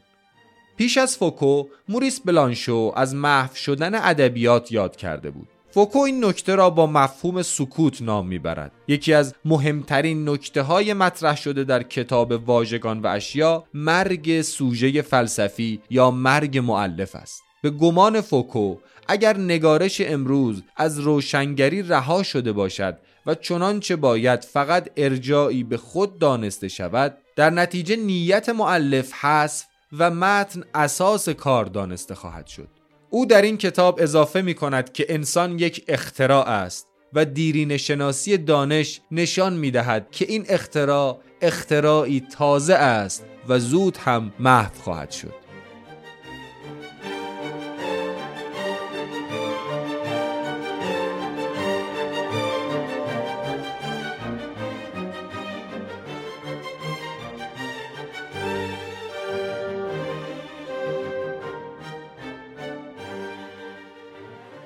پیش 0.76 0.98
از 0.98 1.16
فوکو، 1.16 1.64
موریس 1.88 2.20
بلانشو 2.20 2.92
از 2.96 3.14
محو 3.14 3.54
شدن 3.54 3.94
ادبیات 3.94 4.72
یاد 4.72 4.96
کرده 4.96 5.30
بود. 5.30 5.48
فوکو 5.70 5.98
این 5.98 6.24
نکته 6.24 6.54
را 6.54 6.70
با 6.70 6.86
مفهوم 6.86 7.42
سکوت 7.42 8.02
نام 8.02 8.26
می‌برد 8.26 8.72
یکی 8.88 9.12
از 9.14 9.34
مهمترین 9.44 10.28
نکته 10.28 10.62
های 10.62 10.94
مطرح 10.94 11.36
شده 11.36 11.64
در 11.64 11.82
کتاب 11.82 12.32
واژگان 12.32 13.00
و 13.00 13.06
اشیا 13.06 13.64
مرگ 13.74 14.42
سوژه 14.42 15.02
فلسفی 15.02 15.80
یا 15.90 16.10
مرگ 16.10 16.58
مؤلف 16.58 17.14
است 17.14 17.42
به 17.62 17.70
گمان 17.70 18.20
فوکو 18.20 18.76
اگر 19.08 19.36
نگارش 19.36 20.00
امروز 20.00 20.62
از 20.76 20.98
روشنگری 20.98 21.82
رها 21.82 22.22
شده 22.22 22.52
باشد 22.52 22.98
و 23.26 23.34
چنانچه 23.34 23.96
باید 23.96 24.44
فقط 24.44 24.90
ارجایی 24.96 25.64
به 25.64 25.76
خود 25.76 26.18
دانسته 26.18 26.68
شود 26.68 27.18
در 27.36 27.50
نتیجه 27.50 27.96
نیت 27.96 28.48
معلف 28.48 29.12
حذف 29.12 29.64
و 29.98 30.10
متن 30.10 30.64
اساس 30.74 31.28
کار 31.28 31.64
دانسته 31.64 32.14
خواهد 32.14 32.46
شد. 32.46 32.68
او 33.10 33.26
در 33.26 33.42
این 33.42 33.56
کتاب 33.56 33.98
اضافه 34.02 34.42
می 34.42 34.54
کند 34.54 34.92
که 34.92 35.06
انسان 35.08 35.58
یک 35.58 35.84
اختراع 35.88 36.48
است 36.48 36.86
و 37.12 37.24
دیرین 37.24 37.76
شناسی 37.76 38.38
دانش 38.38 39.00
نشان 39.10 39.52
می 39.52 39.70
دهد 39.70 40.10
که 40.10 40.24
این 40.28 40.44
اختراع 40.48 41.18
اختراعی 41.42 42.20
تازه 42.20 42.74
است 42.74 43.24
و 43.48 43.58
زود 43.58 43.96
هم 43.96 44.32
محو 44.38 44.82
خواهد 44.82 45.10
شد. 45.10 45.41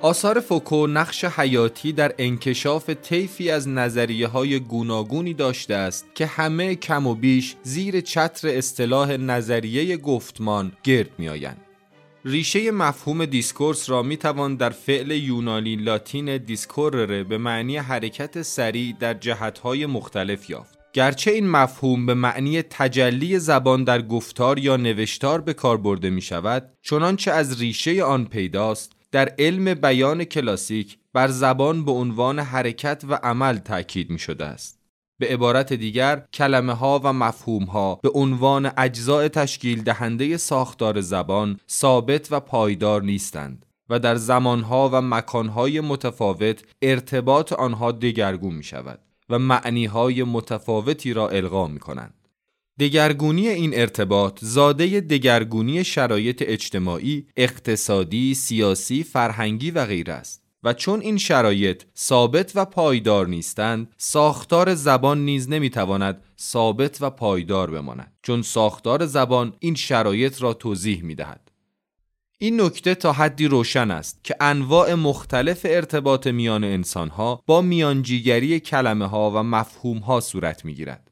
آثار 0.06 0.40
فوکو 0.40 0.86
نقش 0.86 1.24
حیاتی 1.24 1.92
در 1.92 2.14
انکشاف 2.18 2.90
طیفی 2.90 3.50
از 3.50 3.68
نظریه 3.68 4.26
های 4.26 4.60
گوناگونی 4.60 5.34
داشته 5.34 5.74
است 5.74 6.06
که 6.14 6.26
همه 6.26 6.74
کم 6.74 7.06
و 7.06 7.14
بیش 7.14 7.56
زیر 7.62 8.00
چتر 8.00 8.48
اصطلاح 8.48 9.16
نظریه 9.16 9.96
گفتمان 9.96 10.72
گرد 10.84 11.10
می 11.18 11.28
آیند. 11.28 11.60
ریشه 12.24 12.70
مفهوم 12.70 13.24
دیسکورس 13.24 13.90
را 13.90 14.02
می 14.02 14.16
توان 14.16 14.56
در 14.56 14.70
فعل 14.70 15.10
یونانی 15.10 15.76
لاتین 15.76 16.36
دیسکورره 16.36 17.24
به 17.24 17.38
معنی 17.38 17.76
حرکت 17.76 18.42
سریع 18.42 18.96
در 19.00 19.14
جهتهای 19.14 19.86
مختلف 19.86 20.50
یافت. 20.50 20.78
گرچه 20.92 21.30
این 21.30 21.48
مفهوم 21.48 22.06
به 22.06 22.14
معنی 22.14 22.62
تجلی 22.62 23.38
زبان 23.38 23.84
در 23.84 24.02
گفتار 24.02 24.58
یا 24.58 24.76
نوشتار 24.76 25.40
به 25.40 25.54
کار 25.54 25.76
برده 25.76 26.10
می 26.10 26.22
شود 26.22 26.70
چنانچه 26.82 27.30
از 27.30 27.60
ریشه 27.60 28.02
آن 28.02 28.24
پیداست 28.24 28.95
در 29.12 29.34
علم 29.38 29.74
بیان 29.74 30.24
کلاسیک 30.24 30.98
بر 31.12 31.28
زبان 31.28 31.84
به 31.84 31.92
عنوان 31.92 32.38
حرکت 32.38 33.04
و 33.08 33.14
عمل 33.14 33.58
تاکید 33.58 34.10
می 34.10 34.18
شده 34.18 34.44
است. 34.44 34.80
به 35.18 35.28
عبارت 35.28 35.72
دیگر 35.72 36.26
کلمه 36.32 36.72
ها 36.72 37.00
و 37.04 37.12
مفهوم 37.12 37.64
ها 37.64 37.94
به 37.94 38.10
عنوان 38.14 38.70
اجزاء 38.76 39.28
تشکیل 39.28 39.82
دهنده 39.82 40.36
ساختار 40.36 41.00
زبان 41.00 41.60
ثابت 41.70 42.32
و 42.32 42.40
پایدار 42.40 43.02
نیستند 43.02 43.66
و 43.90 43.98
در 43.98 44.16
زمانها 44.16 44.90
و 44.92 45.00
مکانهای 45.00 45.80
متفاوت 45.80 46.64
ارتباط 46.82 47.52
آنها 47.52 47.92
دگرگون 47.92 48.54
می 48.54 48.64
شود 48.64 49.00
و 49.30 49.38
معنی 49.38 49.86
های 49.86 50.22
متفاوتی 50.22 51.12
را 51.12 51.28
القا 51.28 51.66
می 51.66 51.78
کنند. 51.78 52.14
دگرگونی 52.78 53.48
این 53.48 53.70
ارتباط 53.74 54.38
زاده 54.42 55.00
دگرگونی 55.00 55.84
شرایط 55.84 56.42
اجتماعی، 56.46 57.26
اقتصادی، 57.36 58.34
سیاسی، 58.34 59.02
فرهنگی 59.02 59.70
و 59.70 59.86
غیره 59.86 60.12
است. 60.12 60.42
و 60.62 60.72
چون 60.72 61.00
این 61.00 61.18
شرایط 61.18 61.82
ثابت 61.98 62.52
و 62.54 62.64
پایدار 62.64 63.26
نیستند 63.26 63.92
ساختار 63.96 64.74
زبان 64.74 65.24
نیز 65.24 65.48
نمی‌تواند 65.48 66.22
ثابت 66.40 66.98
و 67.00 67.10
پایدار 67.10 67.70
بماند 67.70 68.12
چون 68.22 68.42
ساختار 68.42 69.06
زبان 69.06 69.52
این 69.58 69.74
شرایط 69.74 70.42
را 70.42 70.54
توضیح 70.54 71.02
می‌دهد 71.02 71.50
این 72.38 72.60
نکته 72.60 72.94
تا 72.94 73.12
حدی 73.12 73.46
روشن 73.46 73.90
است 73.90 74.24
که 74.24 74.36
انواع 74.40 74.94
مختلف 74.94 75.60
ارتباط 75.64 76.26
میان 76.26 76.64
انسانها 76.64 77.42
با 77.46 77.62
میانجیگری 77.62 78.60
کلمه 78.60 79.06
ها 79.06 79.30
و 79.30 79.42
مفهوم 79.42 79.98
ها 79.98 80.20
صورت 80.20 80.64
می 80.64 80.74
گیرد. 80.74 81.05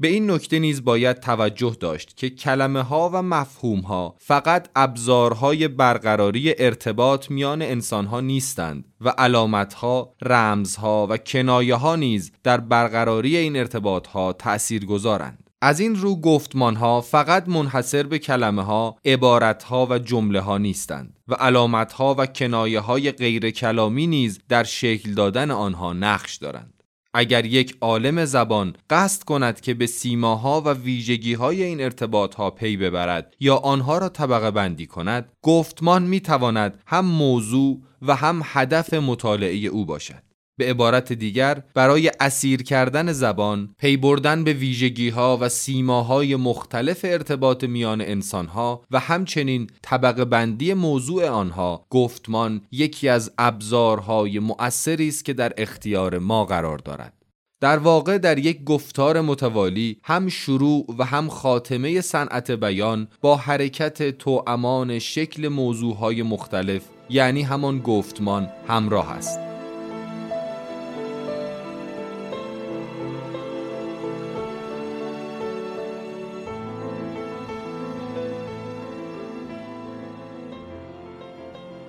به 0.00 0.08
این 0.08 0.30
نکته 0.30 0.58
نیز 0.58 0.84
باید 0.84 1.20
توجه 1.20 1.76
داشت 1.80 2.16
که 2.16 2.30
کلمه 2.30 2.82
ها 2.82 3.10
و 3.12 3.22
مفهوم 3.22 3.80
ها 3.80 4.14
فقط 4.18 4.68
ابزارهای 4.76 5.68
برقراری 5.68 6.54
ارتباط 6.58 7.30
میان 7.30 7.62
انسان 7.62 8.06
ها 8.06 8.20
نیستند 8.20 8.84
و 9.00 9.08
علامت 9.08 9.74
ها، 9.74 10.14
رمز 10.22 10.76
ها 10.76 11.06
و 11.10 11.16
کنایه 11.16 11.74
ها 11.74 11.96
نیز 11.96 12.32
در 12.42 12.60
برقراری 12.60 13.36
این 13.36 13.56
ارتباط 13.56 14.06
ها 14.06 14.32
تأثیر 14.32 14.84
گذارند. 14.84 15.50
از 15.62 15.80
این 15.80 15.96
رو 15.96 16.20
گفتمان 16.20 16.76
ها 16.76 17.00
فقط 17.00 17.48
منحصر 17.48 18.02
به 18.02 18.18
کلمه 18.18 18.62
ها، 18.62 18.96
عبارت 19.04 19.62
ها 19.62 19.86
و 19.90 19.98
جمله 19.98 20.40
ها 20.40 20.58
نیستند 20.58 21.16
و 21.28 21.34
علامت 21.34 21.92
ها 21.92 22.14
و 22.18 22.26
کنایه 22.26 22.80
های 22.80 23.12
غیر 23.12 23.50
کلامی 23.50 24.06
نیز 24.06 24.40
در 24.48 24.64
شکل 24.64 25.14
دادن 25.14 25.50
آنها 25.50 25.92
نقش 25.92 26.36
دارند. 26.36 26.79
اگر 27.14 27.44
یک 27.44 27.76
عالم 27.80 28.24
زبان 28.24 28.76
قصد 28.90 29.22
کند 29.22 29.60
که 29.60 29.74
به 29.74 29.86
سیماها 29.86 30.60
و 30.60 30.68
ویژگیهای 30.68 31.62
این 31.62 31.80
ارتباطها 31.80 32.50
پی 32.50 32.76
ببرد 32.76 33.34
یا 33.40 33.56
آنها 33.56 33.98
را 33.98 34.08
طبقه 34.08 34.50
بندی 34.50 34.86
کند 34.86 35.32
گفتمان 35.42 36.02
می 36.02 36.20
تواند 36.20 36.82
هم 36.86 37.06
موضوع 37.06 37.82
و 38.02 38.16
هم 38.16 38.42
هدف 38.44 38.94
مطالعه 38.94 39.56
او 39.56 39.86
باشد. 39.86 40.29
به 40.60 40.66
عبارت 40.66 41.12
دیگر 41.12 41.62
برای 41.74 42.10
اسیر 42.20 42.62
کردن 42.62 43.12
زبان 43.12 43.74
پی 43.78 43.96
بردن 43.96 44.44
به 44.44 44.52
ویژگی 44.52 45.08
ها 45.08 45.38
و 45.40 45.48
سیماهای 45.48 46.36
مختلف 46.36 47.00
ارتباط 47.04 47.64
میان 47.64 48.00
انسان 48.00 48.46
ها 48.46 48.82
و 48.90 48.98
همچنین 48.98 49.70
طبقه 49.82 50.24
بندی 50.24 50.74
موضوع 50.74 51.28
آنها 51.28 51.86
گفتمان 51.90 52.60
یکی 52.72 53.08
از 53.08 53.32
ابزارهای 53.38 54.38
مؤثری 54.38 55.08
است 55.08 55.24
که 55.24 55.32
در 55.32 55.52
اختیار 55.56 56.18
ما 56.18 56.44
قرار 56.44 56.78
دارد. 56.78 57.12
در 57.60 57.78
واقع 57.78 58.18
در 58.18 58.38
یک 58.38 58.64
گفتار 58.64 59.20
متوالی 59.20 59.96
هم 60.02 60.28
شروع 60.28 60.94
و 60.98 61.04
هم 61.04 61.28
خاتمه 61.28 62.00
صنعت 62.00 62.50
بیان 62.50 63.08
با 63.20 63.36
حرکت 63.36 64.18
توامان 64.18 64.98
شکل 64.98 65.48
موضوعهای 65.48 66.22
مختلف 66.22 66.82
یعنی 67.10 67.42
همان 67.42 67.78
گفتمان 67.78 68.48
همراه 68.68 69.12
است. 69.12 69.49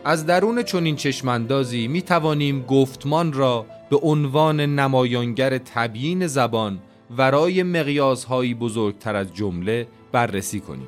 از 0.06 0.26
درون 0.26 0.64
چنین 0.64 0.96
چشماندازی 0.96 1.88
می 1.88 2.02
توانیم 2.02 2.62
گفتمان 2.62 3.34
را 3.34 3.66
به 3.90 3.98
عنوان 3.98 4.60
نمایانگر 4.60 5.58
تبیین 5.58 6.28
زبان 6.28 6.80
ورای 7.18 7.64
مقیاسهایی 7.64 8.54
بزرگتر 8.54 9.16
از 9.16 9.34
جمله 9.34 9.88
بررسی 10.12 10.60
کنیم. 10.60 10.88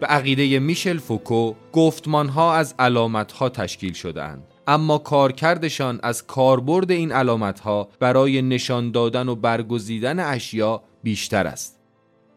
به 0.00 0.06
عقیده 0.06 0.58
میشل 0.58 0.98
فوکو 0.98 1.54
گفتمانها 1.72 2.54
از 2.54 2.74
علامتها 2.78 3.48
تشکیل 3.48 3.92
شدهاند 3.92 4.42
اما 4.66 4.98
کارکردشان 4.98 6.00
از 6.02 6.26
کاربرد 6.26 6.90
این 6.90 7.12
علامتها 7.12 7.88
برای 8.00 8.42
نشان 8.42 8.90
دادن 8.90 9.28
و 9.28 9.34
برگزیدن 9.34 10.20
اشیا 10.20 10.82
بیشتر 11.02 11.46
است. 11.46 11.78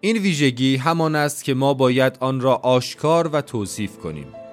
این 0.01 0.17
ویژگی 0.17 0.77
همان 0.77 1.15
است 1.15 1.43
که 1.43 1.53
ما 1.53 1.73
باید 1.73 2.17
آن 2.19 2.41
را 2.41 2.55
آشکار 2.55 3.27
و 3.27 3.41
توصیف 3.41 3.97
کنیم. 3.97 4.44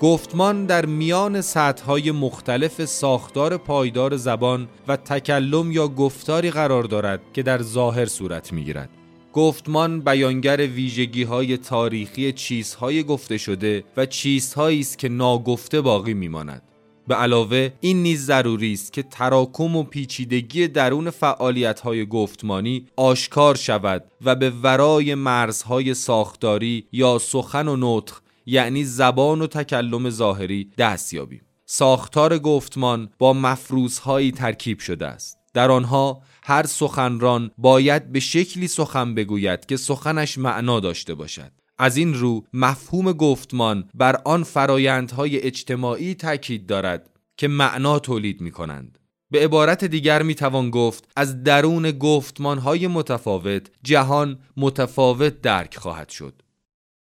گفتمان 0.00 0.66
در 0.66 0.86
میان 0.86 1.40
سطحهای 1.40 2.10
مختلف 2.10 2.84
ساختار 2.84 3.56
پایدار 3.56 4.16
زبان 4.16 4.68
و 4.88 4.96
تکلم 4.96 5.72
یا 5.72 5.88
گفتاری 5.88 6.50
قرار 6.50 6.84
دارد 6.84 7.20
که 7.32 7.42
در 7.42 7.62
ظاهر 7.62 8.06
صورت 8.06 8.52
می‌گیرد. 8.52 8.90
گفتمان 9.32 10.00
بیانگر 10.00 10.56
ویژگی 10.56 11.22
های 11.22 11.56
تاریخی 11.56 12.32
چیزهای 12.32 13.02
گفته 13.02 13.38
شده 13.38 13.84
و 13.96 14.06
چیزهایی 14.06 14.80
است 14.80 14.98
که 14.98 15.08
ناگفته 15.08 15.80
باقی 15.80 16.14
میماند. 16.14 16.62
به 17.08 17.14
علاوه 17.14 17.70
این 17.80 18.02
نیز 18.02 18.26
ضروری 18.26 18.72
است 18.72 18.92
که 18.92 19.02
تراکم 19.02 19.76
و 19.76 19.82
پیچیدگی 19.82 20.68
درون 20.68 21.10
فعالیت 21.10 21.80
های 21.80 22.06
گفتمانی 22.06 22.86
آشکار 22.96 23.54
شود 23.54 24.04
و 24.24 24.34
به 24.34 24.50
ورای 24.50 25.14
مرزهای 25.14 25.94
ساختاری 25.94 26.84
یا 26.92 27.18
سخن 27.18 27.68
و 27.68 27.76
نطق 27.78 28.14
یعنی 28.50 28.84
زبان 28.84 29.42
و 29.42 29.46
تکلم 29.46 30.10
ظاهری 30.10 30.70
دست 30.78 31.14
یابیم 31.14 31.42
ساختار 31.66 32.38
گفتمان 32.38 33.10
با 33.18 33.32
مفروضهایی 33.32 34.32
ترکیب 34.32 34.78
شده 34.78 35.06
است 35.06 35.38
در 35.54 35.70
آنها 35.70 36.22
هر 36.42 36.66
سخنران 36.66 37.50
باید 37.58 38.12
به 38.12 38.20
شکلی 38.20 38.68
سخن 38.68 39.14
بگوید 39.14 39.66
که 39.66 39.76
سخنش 39.76 40.38
معنا 40.38 40.80
داشته 40.80 41.14
باشد 41.14 41.52
از 41.78 41.96
این 41.96 42.14
رو 42.14 42.44
مفهوم 42.52 43.12
گفتمان 43.12 43.88
بر 43.94 44.20
آن 44.24 44.42
فرایندهای 44.42 45.40
اجتماعی 45.40 46.14
تاکید 46.14 46.66
دارد 46.66 47.10
که 47.36 47.48
معنا 47.48 47.98
تولید 47.98 48.40
می 48.40 48.50
کنند. 48.50 48.98
به 49.30 49.44
عبارت 49.44 49.84
دیگر 49.84 50.22
می 50.22 50.34
توان 50.34 50.70
گفت 50.70 51.08
از 51.16 51.42
درون 51.42 51.90
گفتمانهای 51.90 52.86
متفاوت 52.86 53.70
جهان 53.82 54.38
متفاوت 54.56 55.40
درک 55.40 55.76
خواهد 55.76 56.08
شد. 56.08 56.42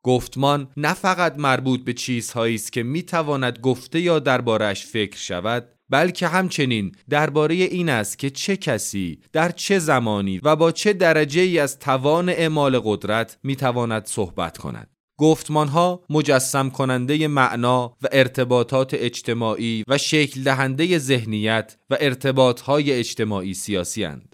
گفتمان 0.09 0.67
نه 0.77 0.93
فقط 0.93 1.35
مربوط 1.37 1.83
به 1.83 1.93
چیزهایی 1.93 2.55
است 2.55 2.71
که 2.71 2.83
می 2.83 3.03
تواند 3.03 3.59
گفته 3.59 3.99
یا 3.99 4.19
دربارش 4.19 4.85
فکر 4.85 5.17
شود 5.17 5.69
بلکه 5.89 6.27
همچنین 6.27 6.91
درباره 7.09 7.55
این 7.55 7.89
است 7.89 8.19
که 8.19 8.29
چه 8.29 8.57
کسی 8.57 9.19
در 9.33 9.51
چه 9.51 9.79
زمانی 9.79 10.39
و 10.43 10.55
با 10.55 10.71
چه 10.71 10.93
درجه 10.93 11.41
ای 11.41 11.59
از 11.59 11.79
توان 11.79 12.29
اعمال 12.29 12.79
قدرت 12.83 13.37
می 13.43 13.55
تواند 13.55 14.05
صحبت 14.05 14.57
کند 14.57 14.89
گفتمان 15.17 15.67
ها 15.67 16.03
مجسم 16.09 16.69
کننده 16.69 17.27
معنا 17.27 17.97
و 18.01 18.07
ارتباطات 18.11 18.93
اجتماعی 18.93 19.83
و 19.87 19.97
شکل 19.97 20.43
دهنده 20.43 20.97
ذهنیت 20.97 21.77
و 21.89 21.97
ارتباط 21.99 22.61
های 22.61 22.91
اجتماعی 22.91 23.53
سیاسی 23.53 24.03
هند. 24.03 24.28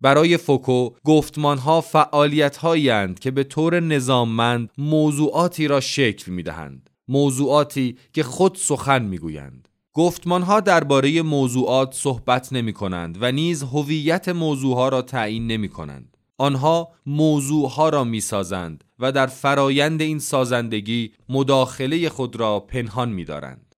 برای 0.00 0.36
فوکو 0.36 0.90
گفتمان 1.04 1.58
ها 1.58 1.80
فعالیت 1.80 2.56
هایی 2.56 3.14
که 3.14 3.30
به 3.30 3.44
طور 3.44 3.80
نظاممند 3.80 4.70
موضوعاتی 4.78 5.68
را 5.68 5.80
شکل 5.80 6.32
می 6.32 6.42
دهند. 6.42 6.90
موضوعاتی 7.08 7.96
که 8.12 8.22
خود 8.22 8.54
سخن 8.54 9.02
می 9.02 9.18
گویند. 9.18 9.68
گفتمان 9.92 10.42
ها 10.42 10.60
درباره 10.60 11.22
موضوعات 11.22 11.94
صحبت 11.94 12.52
نمی 12.52 12.72
کنند 12.72 13.18
و 13.20 13.32
نیز 13.32 13.62
هویت 13.62 14.28
موضوع 14.28 14.74
ها 14.74 14.88
را 14.88 15.02
تعیین 15.02 15.46
نمی 15.46 15.68
کنند. 15.68 16.16
آنها 16.38 16.88
موضوع 17.06 17.68
ها 17.68 17.88
را 17.88 18.04
می 18.04 18.20
سازند 18.20 18.84
و 18.98 19.12
در 19.12 19.26
فرایند 19.26 20.02
این 20.02 20.18
سازندگی 20.18 21.12
مداخله 21.28 22.08
خود 22.08 22.36
را 22.36 22.60
پنهان 22.60 23.08
می 23.08 23.24
دارند. 23.24 23.74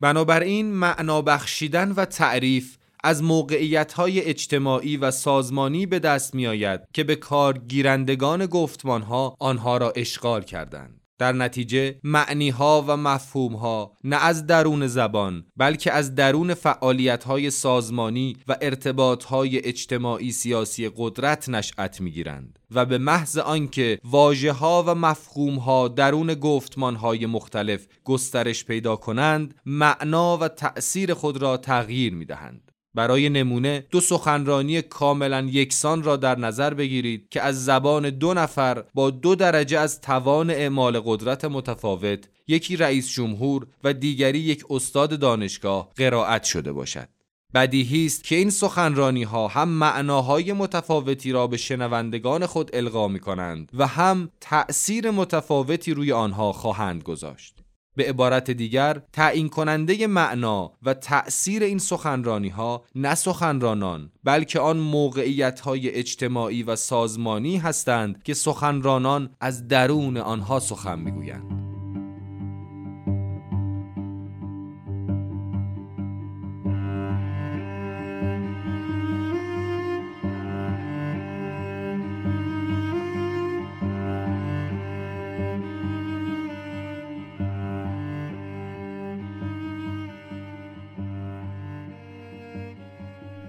بنابراین 0.00 0.72
معنا 0.72 1.22
بخشیدن 1.22 1.92
و 1.92 2.04
تعریف 2.04 2.76
از 3.06 3.22
موقعیت 3.22 3.92
های 3.92 4.20
اجتماعی 4.20 4.96
و 4.96 5.10
سازمانی 5.10 5.86
به 5.86 5.98
دست 5.98 6.34
می 6.34 6.46
آید 6.46 6.80
که 6.92 7.04
به 7.04 7.16
کارگیرندگان 7.16 8.46
گفتمان 8.46 9.02
ها 9.02 9.36
آنها 9.40 9.76
را 9.76 9.92
اشغال 9.96 10.42
کردند. 10.42 11.00
در 11.18 11.32
نتیجه 11.32 12.00
معنی 12.04 12.50
ها 12.50 12.84
و 12.88 12.96
مفهوم 12.96 13.54
ها 13.56 13.92
نه 14.04 14.24
از 14.24 14.46
درون 14.46 14.86
زبان 14.86 15.44
بلکه 15.56 15.92
از 15.92 16.14
درون 16.14 16.54
فعالیت 16.54 17.24
های 17.24 17.50
سازمانی 17.50 18.36
و 18.48 18.56
ارتباط 18.60 19.24
های 19.24 19.66
اجتماعی 19.66 20.32
سیاسی 20.32 20.90
قدرت 20.96 21.48
نشأت 21.48 22.00
می 22.00 22.10
گیرند 22.10 22.58
و 22.70 22.84
به 22.84 22.98
محض 22.98 23.38
آنکه 23.38 23.98
واژه 24.04 24.52
ها 24.52 24.84
و 24.86 24.94
مفهوم 24.94 25.58
ها 25.58 25.88
درون 25.88 26.34
گفتمان 26.34 26.96
های 26.96 27.26
مختلف 27.26 27.86
گسترش 28.04 28.64
پیدا 28.64 28.96
کنند 28.96 29.54
معنا 29.66 30.38
و 30.38 30.48
تأثیر 30.48 31.14
خود 31.14 31.42
را 31.42 31.56
تغییر 31.56 32.14
می 32.14 32.24
دهند 32.24 32.65
برای 32.96 33.28
نمونه 33.28 33.86
دو 33.90 34.00
سخنرانی 34.00 34.82
کاملا 34.82 35.48
یکسان 35.50 36.02
را 36.02 36.16
در 36.16 36.38
نظر 36.38 36.74
بگیرید 36.74 37.28
که 37.30 37.42
از 37.42 37.64
زبان 37.64 38.10
دو 38.10 38.34
نفر 38.34 38.84
با 38.94 39.10
دو 39.10 39.34
درجه 39.34 39.78
از 39.78 40.00
توان 40.00 40.50
اعمال 40.50 41.00
قدرت 41.00 41.44
متفاوت 41.44 42.28
یکی 42.48 42.76
رئیس 42.76 43.08
جمهور 43.12 43.66
و 43.84 43.92
دیگری 43.92 44.38
یک 44.38 44.64
استاد 44.70 45.18
دانشگاه 45.18 45.90
قرائت 45.96 46.44
شده 46.44 46.72
باشد. 46.72 47.08
بدیهی 47.54 48.06
است 48.06 48.24
که 48.24 48.36
این 48.36 48.50
سخنرانی 48.50 49.22
ها 49.22 49.48
هم 49.48 49.68
معناهای 49.68 50.52
متفاوتی 50.52 51.32
را 51.32 51.46
به 51.46 51.56
شنوندگان 51.56 52.46
خود 52.46 52.70
القا 52.72 53.08
می 53.08 53.20
کنند 53.20 53.70
و 53.74 53.86
هم 53.86 54.28
تأثیر 54.40 55.10
متفاوتی 55.10 55.94
روی 55.94 56.12
آنها 56.12 56.52
خواهند 56.52 57.02
گذاشت. 57.02 57.65
به 57.96 58.08
عبارت 58.08 58.50
دیگر 58.50 59.02
تعیین 59.12 59.48
کننده 59.48 60.06
معنا 60.06 60.72
و 60.82 60.94
تأثیر 60.94 61.62
این 61.62 61.78
سخنرانی 61.78 62.48
ها 62.48 62.84
نه 62.94 63.14
سخنرانان 63.14 64.10
بلکه 64.24 64.60
آن 64.60 64.76
موقعیت 64.76 65.60
های 65.60 65.90
اجتماعی 65.90 66.62
و 66.62 66.76
سازمانی 66.76 67.56
هستند 67.56 68.22
که 68.22 68.34
سخنرانان 68.34 69.30
از 69.40 69.68
درون 69.68 70.16
آنها 70.16 70.60
سخن 70.60 70.98
می‌گویند. 70.98 71.75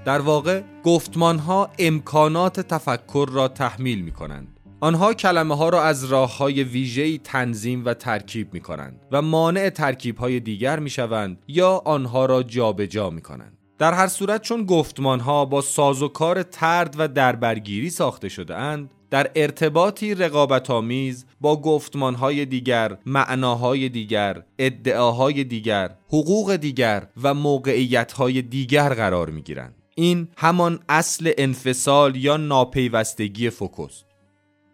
در 0.08 0.22
واقع 0.22 0.62
گفتمان 0.84 1.40
ها 1.40 1.70
امکانات 1.80 2.60
تفکر 2.60 3.30
را 3.32 3.48
تحمیل 3.48 4.02
می 4.02 4.12
کنند. 4.12 4.60
آنها 4.80 5.14
کلمه 5.14 5.56
ها 5.56 5.70
را 5.70 5.84
از 5.84 6.04
راه 6.04 6.38
های 6.38 6.64
ویژه‌ای 6.64 7.18
تنظیم 7.18 7.86
و 7.86 7.94
ترکیب 7.94 8.54
می 8.54 8.60
کنند 8.60 9.00
و 9.12 9.22
مانع 9.22 9.70
ترکیب 9.70 10.18
های 10.18 10.40
دیگر 10.40 10.80
می 10.80 10.90
شوند 10.90 11.44
یا 11.48 11.82
آنها 11.86 12.26
را 12.26 12.44
جابجا 12.44 12.86
جا 12.86 13.10
می 13.10 13.22
کنند. 13.22 13.58
در 13.78 13.94
هر 13.94 14.08
صورت 14.08 14.42
چون 14.42 14.66
گفتمان 14.66 15.20
ها 15.20 15.46
با 15.46 15.62
سازوکار 15.62 16.44
ترد 16.44 16.96
و 16.98 17.08
دربرگیری 17.08 17.90
ساخته 17.90 18.30
شده 18.30 18.56
اند 18.56 18.92
در 19.10 19.32
ارتباطی 19.36 20.16
رقابت 20.16 20.70
آمیز 20.70 21.26
با 21.42 21.62
گفتمان 21.62 22.16
های 22.16 22.46
دیگر، 22.46 22.98
معناهای 23.06 23.90
دیگر، 23.90 24.44
ادعاهای 24.60 25.44
دیگر، 25.44 25.96
حقوق 26.08 26.56
دیگر 26.56 27.08
و 27.24 27.34
موقعیت 27.34 28.12
های 28.12 28.42
دیگر 28.42 28.94
قرار 28.94 29.30
می 29.30 29.42
گیرند. 29.42 29.74
این 30.00 30.28
همان 30.38 30.80
اصل 30.90 31.32
انفصال 31.38 32.16
یا 32.16 32.38
ناپیوستگی 32.38 33.50
فوکوست 33.50 34.06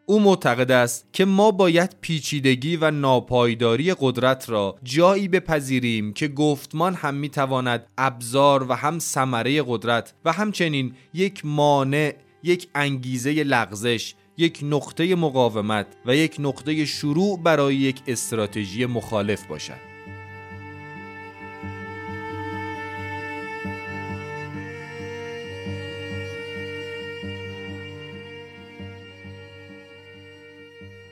او 0.06 0.20
معتقد 0.20 0.72
است 0.72 1.08
که 1.14 1.26
ما 1.26 1.52
باید 1.52 1.96
پیچیدگی 2.02 2.78
و 2.78 2.92
ناپایداری 2.92 3.94
قدرت 4.00 4.50
را 4.50 4.76
جایی 4.84 5.28
بپذیریم 5.28 6.14
که 6.14 6.28
گفتمان 6.28 6.94
هم 6.94 7.16
می‌تواند 7.16 7.88
ابزار 7.98 8.66
و 8.70 8.74
هم 8.74 9.00
ثمره 9.00 9.64
قدرت 9.68 10.14
و 10.26 10.32
همچنین 10.32 10.94
یک 11.14 11.46
مانع 11.46 12.16
یک 12.44 12.68
انگیزه 12.76 13.32
لغزش 13.32 14.14
یک 14.38 14.60
نقطه 14.64 15.16
مقاومت 15.16 15.88
و 16.06 16.16
یک 16.16 16.36
نقطه 16.40 16.86
شروع 16.86 17.40
برای 17.40 17.76
یک 17.76 18.02
استراتژی 18.08 18.86
مخالف 18.86 19.46
باشد. 19.48 19.93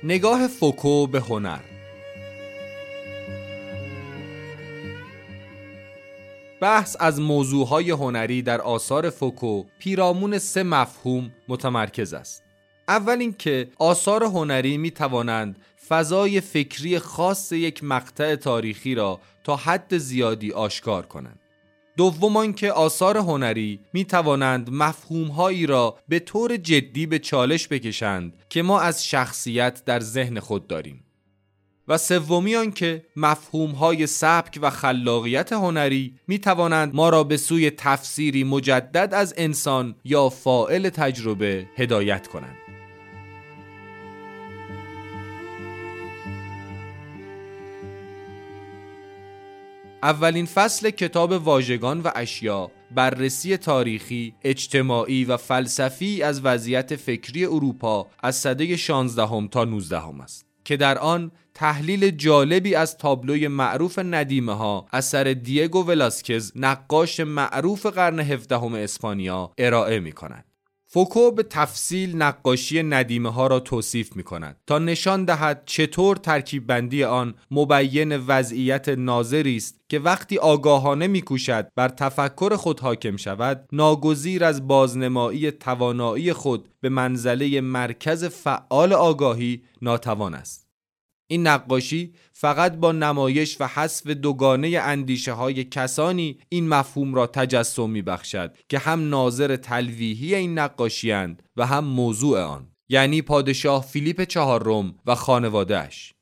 نگاه 0.03 0.47
فوکو 0.47 1.07
به 1.07 1.19
هنر. 1.19 1.59
بحث 6.61 6.95
از 6.99 7.19
موضوعهای 7.19 7.91
هنری 7.91 8.41
در 8.41 8.61
آثار 8.61 9.09
فوکو 9.09 9.63
پیرامون 9.79 10.37
سه 10.37 10.63
مفهوم 10.63 11.31
متمرکز 11.47 12.13
است. 12.13 12.43
اول 12.87 13.19
اینکه 13.19 13.67
آثار 13.77 14.23
هنری 14.23 14.77
می 14.77 14.91
توانند 14.91 15.55
فضای 15.87 16.41
فکری 16.41 16.99
خاص 16.99 17.51
یک 17.51 17.83
مقطع 17.83 18.35
تاریخی 18.35 18.95
را 18.95 19.19
تا 19.43 19.55
حد 19.55 19.97
زیادی 19.97 20.51
آشکار 20.51 21.05
کنند. 21.05 21.39
دوم 21.97 22.53
که 22.53 22.71
آثار 22.71 23.17
هنری 23.17 23.79
می 23.93 24.05
توانند 24.05 24.69
مفهومهایی 24.69 25.65
را 25.65 25.97
به 26.07 26.19
طور 26.19 26.57
جدی 26.57 27.05
به 27.05 27.19
چالش 27.19 27.67
بکشند 27.67 28.33
که 28.49 28.61
ما 28.61 28.79
از 28.79 29.05
شخصیت 29.05 29.85
در 29.85 29.99
ذهن 29.99 30.39
خود 30.39 30.67
داریم. 30.67 31.03
و 31.87 31.97
سومی 31.97 32.55
آنکه 32.55 33.05
مفهوم 33.15 33.71
های 33.71 34.07
سبک 34.07 34.59
و 34.61 34.69
خلاقیت 34.69 35.53
هنری 35.53 36.15
می 36.27 36.39
توانند 36.39 36.95
ما 36.95 37.09
را 37.09 37.23
به 37.23 37.37
سوی 37.37 37.69
تفسیری 37.69 38.43
مجدد 38.43 39.13
از 39.13 39.33
انسان 39.37 39.95
یا 40.03 40.29
فائل 40.29 40.89
تجربه 40.89 41.67
هدایت 41.77 42.27
کنند. 42.27 42.70
اولین 50.03 50.45
فصل 50.45 50.89
کتاب 50.89 51.31
واژگان 51.31 52.01
و 52.01 52.09
اشیا 52.15 52.71
بررسی 52.95 53.57
تاریخی، 53.57 54.33
اجتماعی 54.43 55.25
و 55.25 55.37
فلسفی 55.37 56.23
از 56.23 56.45
وضعیت 56.45 56.95
فکری 56.95 57.45
اروپا 57.45 58.07
از 58.23 58.35
سده 58.35 58.75
16 58.75 59.47
تا 59.47 59.65
19 59.65 59.99
هم 59.99 60.21
است 60.21 60.45
که 60.65 60.77
در 60.77 60.97
آن 60.97 61.31
تحلیل 61.53 62.09
جالبی 62.09 62.75
از 62.75 62.97
تابلوی 62.97 63.47
معروف 63.47 63.99
ندیمه 63.99 64.53
ها 64.53 64.87
اثر 64.93 65.23
دیگو 65.23 65.83
ولاسکز 65.83 66.51
نقاش 66.55 67.19
معروف 67.19 67.85
قرن 67.85 68.19
17 68.19 68.55
اسپانیا 68.55 69.51
ارائه 69.57 69.99
می 69.99 70.11
کند. 70.11 70.50
فوکو 70.93 71.31
به 71.31 71.43
تفصیل 71.43 72.15
نقاشی 72.15 72.83
ندیمه 72.83 73.33
ها 73.33 73.47
را 73.47 73.59
توصیف 73.59 74.15
می 74.15 74.23
کند 74.23 74.57
تا 74.67 74.79
نشان 74.79 75.25
دهد 75.25 75.63
چطور 75.65 76.15
ترکیب 76.15 76.67
بندی 76.67 77.03
آن 77.03 77.33
مبین 77.51 78.17
وضعیت 78.17 78.89
ناظری 78.89 79.57
است 79.57 79.81
که 79.89 79.99
وقتی 79.99 80.37
آگاهانه 80.37 81.07
میکوشد 81.07 81.67
بر 81.75 81.89
تفکر 81.89 82.55
خود 82.55 82.79
حاکم 82.79 83.17
شود 83.17 83.69
ناگزیر 83.71 84.43
از 84.43 84.67
بازنمایی 84.67 85.51
توانایی 85.51 86.33
خود 86.33 86.69
به 86.81 86.89
منزله 86.89 87.61
مرکز 87.61 88.25
فعال 88.25 88.93
آگاهی 88.93 89.63
ناتوان 89.81 90.33
است. 90.33 90.70
این 91.31 91.47
نقاشی 91.47 92.13
فقط 92.33 92.75
با 92.75 92.91
نمایش 92.91 93.57
و 93.59 93.67
حذف 93.67 94.07
دوگانه 94.07 94.79
اندیشه 94.83 95.33
های 95.33 95.63
کسانی 95.63 96.37
این 96.49 96.69
مفهوم 96.69 97.15
را 97.15 97.27
تجسم 97.27 97.89
می 97.89 98.01
بخشد 98.01 98.55
که 98.69 98.79
هم 98.79 99.09
ناظر 99.09 99.55
تلویحی 99.55 100.35
این 100.35 100.59
نقاشی 100.59 101.11
و 101.57 101.65
هم 101.65 101.83
موضوع 101.83 102.41
آن 102.41 102.67
یعنی 102.89 103.21
پادشاه 103.21 103.83
فیلیپ 103.85 104.21
چهارم 104.21 104.95
و 105.05 105.15
خانوادهش 105.15 106.13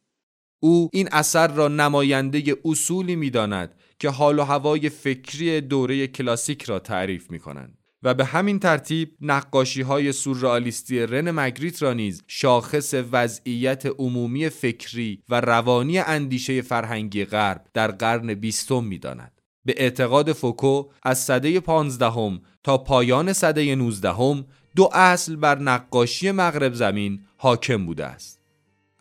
او 0.59 0.89
این 0.93 1.09
اثر 1.11 1.47
را 1.47 1.67
نماینده 1.67 2.55
اصولی 2.65 3.15
می 3.15 3.29
داند 3.29 3.75
که 3.99 4.09
حال 4.09 4.39
و 4.39 4.43
هوای 4.43 4.89
فکری 4.89 5.61
دوره 5.61 6.07
کلاسیک 6.07 6.63
را 6.63 6.79
تعریف 6.79 7.31
می 7.31 7.39
کنند. 7.39 7.78
و 8.03 8.13
به 8.13 8.25
همین 8.25 8.59
ترتیب 8.59 9.11
نقاشی 9.21 9.81
های 9.81 10.11
سورئالیستی 10.11 10.99
رن 10.99 11.31
مگریت 11.31 11.81
را 11.81 11.93
نیز 11.93 12.23
شاخص 12.27 12.93
وضعیت 13.11 13.85
عمومی 13.85 14.49
فکری 14.49 15.23
و 15.29 15.41
روانی 15.41 15.97
اندیشه 15.99 16.61
فرهنگی 16.61 17.25
غرب 17.25 17.65
در 17.73 17.91
قرن 17.91 18.33
بیستم 18.33 18.83
می‌داند. 18.83 19.41
به 19.65 19.73
اعتقاد 19.77 20.33
فوکو 20.33 20.83
از 21.03 21.19
سده 21.19 21.59
پانزدهم 21.59 22.41
تا 22.63 22.77
پایان 22.77 23.33
سده 23.33 23.75
نوزدهم 23.75 24.45
دو 24.75 24.89
اصل 24.93 25.35
بر 25.35 25.59
نقاشی 25.59 26.31
مغرب 26.31 26.73
زمین 26.73 27.25
حاکم 27.37 27.85
بوده 27.85 28.05
است. 28.05 28.39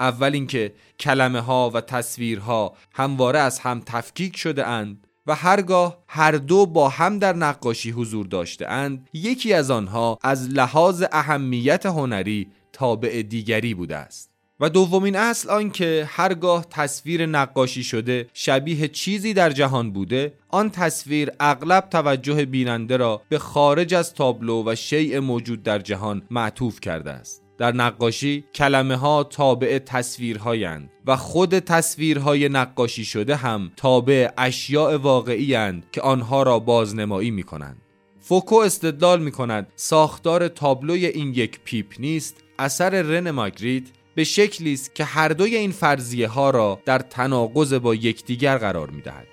اول 0.01 0.35
اینکه 0.35 0.75
کلمه 1.01 1.41
ها 1.41 1.71
و 1.75 1.81
تصویرها 1.81 2.77
همواره 2.95 3.39
از 3.39 3.59
هم 3.59 3.81
تفکیک 3.87 4.37
شده 4.37 4.67
اند 4.67 5.08
و 5.29 5.35
هرگاه 5.35 5.99
هر 6.09 6.33
دو 6.33 6.67
با 6.67 6.89
هم 6.89 7.19
در 7.19 7.37
نقاشی 7.37 7.91
حضور 7.91 8.27
داشته 8.27 8.69
اند 8.69 9.09
یکی 9.13 9.53
از 9.53 9.71
آنها 9.71 10.19
از 10.23 10.49
لحاظ 10.49 11.05
اهمیت 11.13 11.87
هنری 11.87 12.49
تابع 12.73 13.23
دیگری 13.23 13.75
بوده 13.75 13.97
است. 13.97 14.31
و 14.61 14.71
دومین 14.71 15.17
اصل 15.17 15.51
آنکه 15.51 16.09
هرگاه 16.09 16.67
تصویر 16.71 17.27
نقاشی 17.27 17.85
شده 17.85 18.27
شبیه 18.35 18.89
چیزی 18.89 19.35
در 19.35 19.51
جهان 19.51 19.91
بوده 19.91 20.35
آن 20.49 20.71
تصویر 20.71 21.31
اغلب 21.41 21.89
توجه 21.91 22.45
بیننده 22.45 22.97
را 22.97 23.23
به 23.29 23.39
خارج 23.39 23.95
از 23.95 24.15
تابلو 24.15 24.63
و 24.67 24.75
شیء 24.75 25.21
موجود 25.21 25.63
در 25.63 25.79
جهان 25.79 26.23
معطوف 26.31 26.81
کرده 26.81 27.11
است. 27.11 27.48
در 27.59 27.73
نقاشی 27.73 28.45
کلمه 28.55 28.97
ها 28.97 29.25
تابع 29.25 29.79
تصویرهایند 29.79 30.91
و 31.07 31.17
خود 31.17 31.59
تصویرهای 31.59 32.49
نقاشی 32.49 33.05
شده 33.05 33.37
هم 33.37 33.73
تابع 33.77 34.31
اشیاء 34.39 34.99
واقعی 34.99 35.55
هند 35.55 35.87
که 35.93 36.01
آنها 36.01 36.43
را 36.43 36.59
بازنمایی 36.59 37.31
می 37.31 37.43
کنند. 37.43 37.83
فوکو 38.21 38.55
استدلال 38.57 39.23
می 39.23 39.31
کند 39.31 39.67
ساختار 39.77 40.49
تابلوی 40.49 41.07
این 41.07 41.35
یک 41.35 41.61
پیپ 41.65 41.95
نیست 41.99 42.37
اثر 42.59 43.03
رنه 43.03 43.31
ماگریت 43.31 43.83
به 44.15 44.25
شکلی 44.25 44.73
است 44.73 44.95
که 44.95 45.05
هر 45.05 45.29
دوی 45.29 45.57
این 45.57 45.73
فرضیه 45.73 46.29
ها 46.29 46.51
را 46.51 46.81
در 46.85 46.99
تناقض 46.99 47.75
با 47.75 47.95
یکدیگر 47.95 48.59
قرار 48.59 48.91
می 48.91 49.03
دهد. 49.03 49.27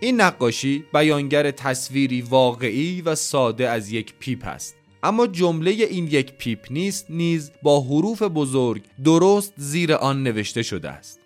این 0.00 0.20
نقاشی 0.20 0.84
بیانگر 0.92 1.50
تصویری 1.50 2.22
واقعی 2.22 3.02
و 3.02 3.14
ساده 3.14 3.68
از 3.68 3.92
یک 3.92 4.14
پیپ 4.18 4.46
است 4.46 4.77
اما 5.02 5.26
جمله 5.26 5.70
این 5.70 6.06
یک 6.06 6.32
پیپ 6.32 6.66
نیست 6.70 7.06
نیز 7.10 7.52
با 7.62 7.80
حروف 7.80 8.22
بزرگ 8.22 8.82
درست 9.04 9.52
زیر 9.56 9.94
آن 9.94 10.22
نوشته 10.22 10.62
شده 10.62 10.90
است. 10.90 11.20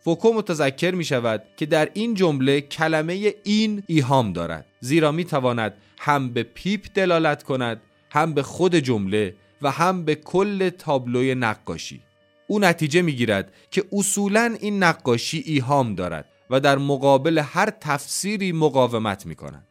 فوکو 0.00 0.32
متذکر 0.32 0.90
می 0.90 1.04
شود 1.04 1.42
که 1.56 1.66
در 1.66 1.90
این 1.94 2.14
جمله 2.14 2.60
کلمه 2.60 3.34
این 3.44 3.82
ایهام 3.86 4.32
دارد 4.32 4.66
زیرا 4.80 5.12
می 5.12 5.24
تواند 5.24 5.74
هم 5.98 6.32
به 6.32 6.42
پیپ 6.42 6.86
دلالت 6.94 7.42
کند 7.42 7.80
هم 8.10 8.34
به 8.34 8.42
خود 8.42 8.74
جمله 8.74 9.34
و 9.62 9.70
هم 9.70 10.04
به 10.04 10.14
کل 10.14 10.68
تابلوی 10.68 11.34
نقاشی. 11.34 12.00
او 12.46 12.58
نتیجه 12.58 13.02
می 13.02 13.12
گیرد 13.12 13.52
که 13.70 13.84
اصولا 13.92 14.56
این 14.60 14.82
نقاشی 14.82 15.42
ایهام 15.46 15.94
دارد 15.94 16.28
و 16.50 16.60
در 16.60 16.78
مقابل 16.78 17.38
هر 17.38 17.70
تفسیری 17.80 18.52
مقاومت 18.52 19.26
می 19.26 19.34
کند. 19.34 19.66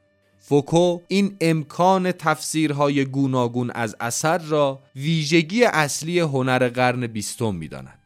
فوکو 0.47 0.99
این 1.07 1.37
امکان 1.41 2.11
تفسیرهای 2.11 3.05
گوناگون 3.05 3.71
از 3.71 3.95
اثر 3.99 4.37
را 4.37 4.79
ویژگی 4.95 5.63
اصلی 5.63 6.19
هنر 6.19 6.69
قرن 6.69 7.07
بیستم 7.07 7.55
می‌داند. 7.55 7.99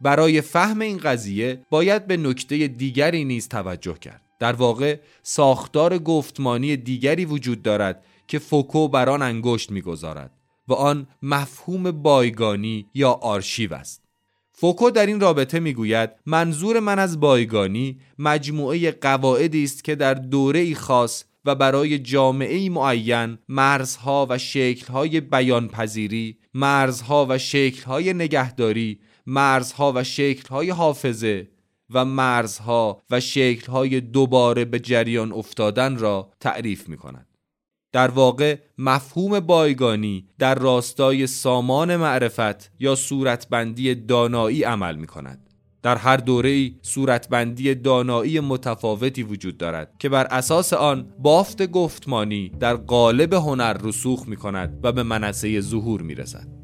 برای 0.00 0.40
فهم 0.40 0.80
این 0.80 0.96
قضیه 0.98 1.60
باید 1.70 2.06
به 2.06 2.16
نکته 2.16 2.68
دیگری 2.68 3.24
نیز 3.24 3.48
توجه 3.48 3.98
کرد. 3.98 4.20
در 4.38 4.52
واقع 4.52 4.96
ساختار 5.22 5.98
گفتمانی 5.98 6.76
دیگری 6.76 7.24
وجود 7.24 7.62
دارد 7.62 8.04
که 8.28 8.38
فوکو 8.38 8.88
بر 8.88 9.08
آن 9.08 9.22
انگشت 9.22 9.70
می‌گذارد 9.70 10.30
و 10.68 10.72
آن 10.72 11.06
مفهوم 11.22 11.90
بایگانی 11.90 12.86
یا 12.94 13.10
آرشیو 13.10 13.74
است. 13.74 14.02
فوکو 14.52 14.90
در 14.90 15.06
این 15.06 15.20
رابطه 15.20 15.60
می‌گوید 15.60 16.10
منظور 16.26 16.80
من 16.80 16.98
از 16.98 17.20
بایگانی 17.20 18.00
مجموعه 18.18 18.90
قواعدی 18.90 19.64
است 19.64 19.84
که 19.84 19.94
در 19.94 20.14
دوره 20.14 20.74
خاص 20.74 21.24
و 21.44 21.54
برای 21.54 21.98
جامعه 21.98 22.70
معین 22.70 23.38
مرزها 23.48 24.26
و 24.30 24.38
شکلهای 24.38 25.20
بیانپذیری 25.20 26.38
مرزها 26.54 27.26
و 27.28 27.38
شکلهای 27.38 28.12
نگهداری 28.12 29.00
مرزها 29.26 29.92
و 29.96 30.04
شکلهای 30.04 30.70
حافظه 30.70 31.48
و 31.90 32.04
مرزها 32.04 33.02
و 33.10 33.20
شکلهای 33.20 34.00
دوباره 34.00 34.64
به 34.64 34.80
جریان 34.80 35.32
افتادن 35.32 35.98
را 35.98 36.30
تعریف 36.40 36.88
می 36.88 36.96
کند. 36.96 37.26
در 37.92 38.08
واقع 38.08 38.58
مفهوم 38.78 39.40
بایگانی 39.40 40.28
در 40.38 40.54
راستای 40.54 41.26
سامان 41.26 41.96
معرفت 41.96 42.72
یا 42.80 42.94
صورتبندی 42.94 43.94
دانایی 43.94 44.62
عمل 44.62 44.96
می 44.96 45.06
کند. 45.06 45.43
در 45.84 45.96
هر 45.96 46.16
دوره 46.16 46.70
صورتبندی 46.82 47.74
دانایی 47.74 48.40
متفاوتی 48.40 49.22
وجود 49.22 49.58
دارد 49.58 49.92
که 49.98 50.08
بر 50.08 50.26
اساس 50.30 50.72
آن 50.72 51.06
بافت 51.18 51.66
گفتمانی 51.66 52.52
در 52.60 52.74
قالب 52.76 53.34
هنر 53.34 53.72
رسوخ 53.72 54.28
می 54.28 54.36
کند 54.36 54.80
و 54.82 54.92
به 54.92 55.02
منصه 55.02 55.60
ظهور 55.60 56.02
می 56.02 56.14
رسد. 56.14 56.63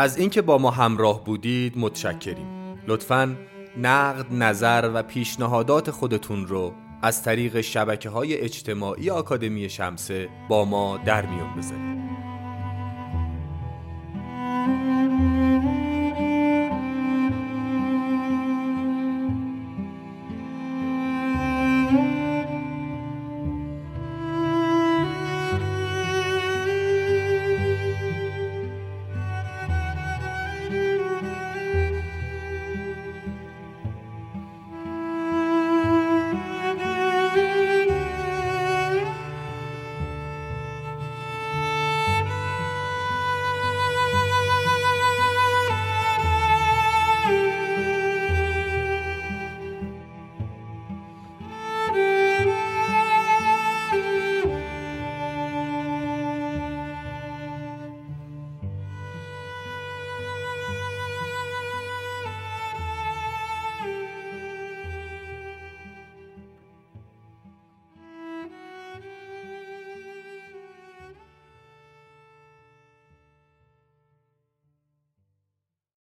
از 0.00 0.16
اینکه 0.16 0.42
با 0.42 0.58
ما 0.58 0.70
همراه 0.70 1.24
بودید 1.24 1.78
متشکریم. 1.78 2.78
لطفا 2.86 3.36
نقد 3.76 4.26
نظر 4.32 4.90
و 4.94 5.02
پیشنهادات 5.02 5.90
خودتون 5.90 6.46
رو 6.46 6.72
از 7.02 7.22
طریق 7.22 7.60
شبکه 7.60 8.08
های 8.08 8.36
اجتماعی 8.36 9.10
آکادمی 9.10 9.70
شمسه 9.70 10.28
با 10.48 10.64
ما 10.64 10.98
در 11.04 11.26
میون 11.26 11.56
بذارید. 11.56 12.29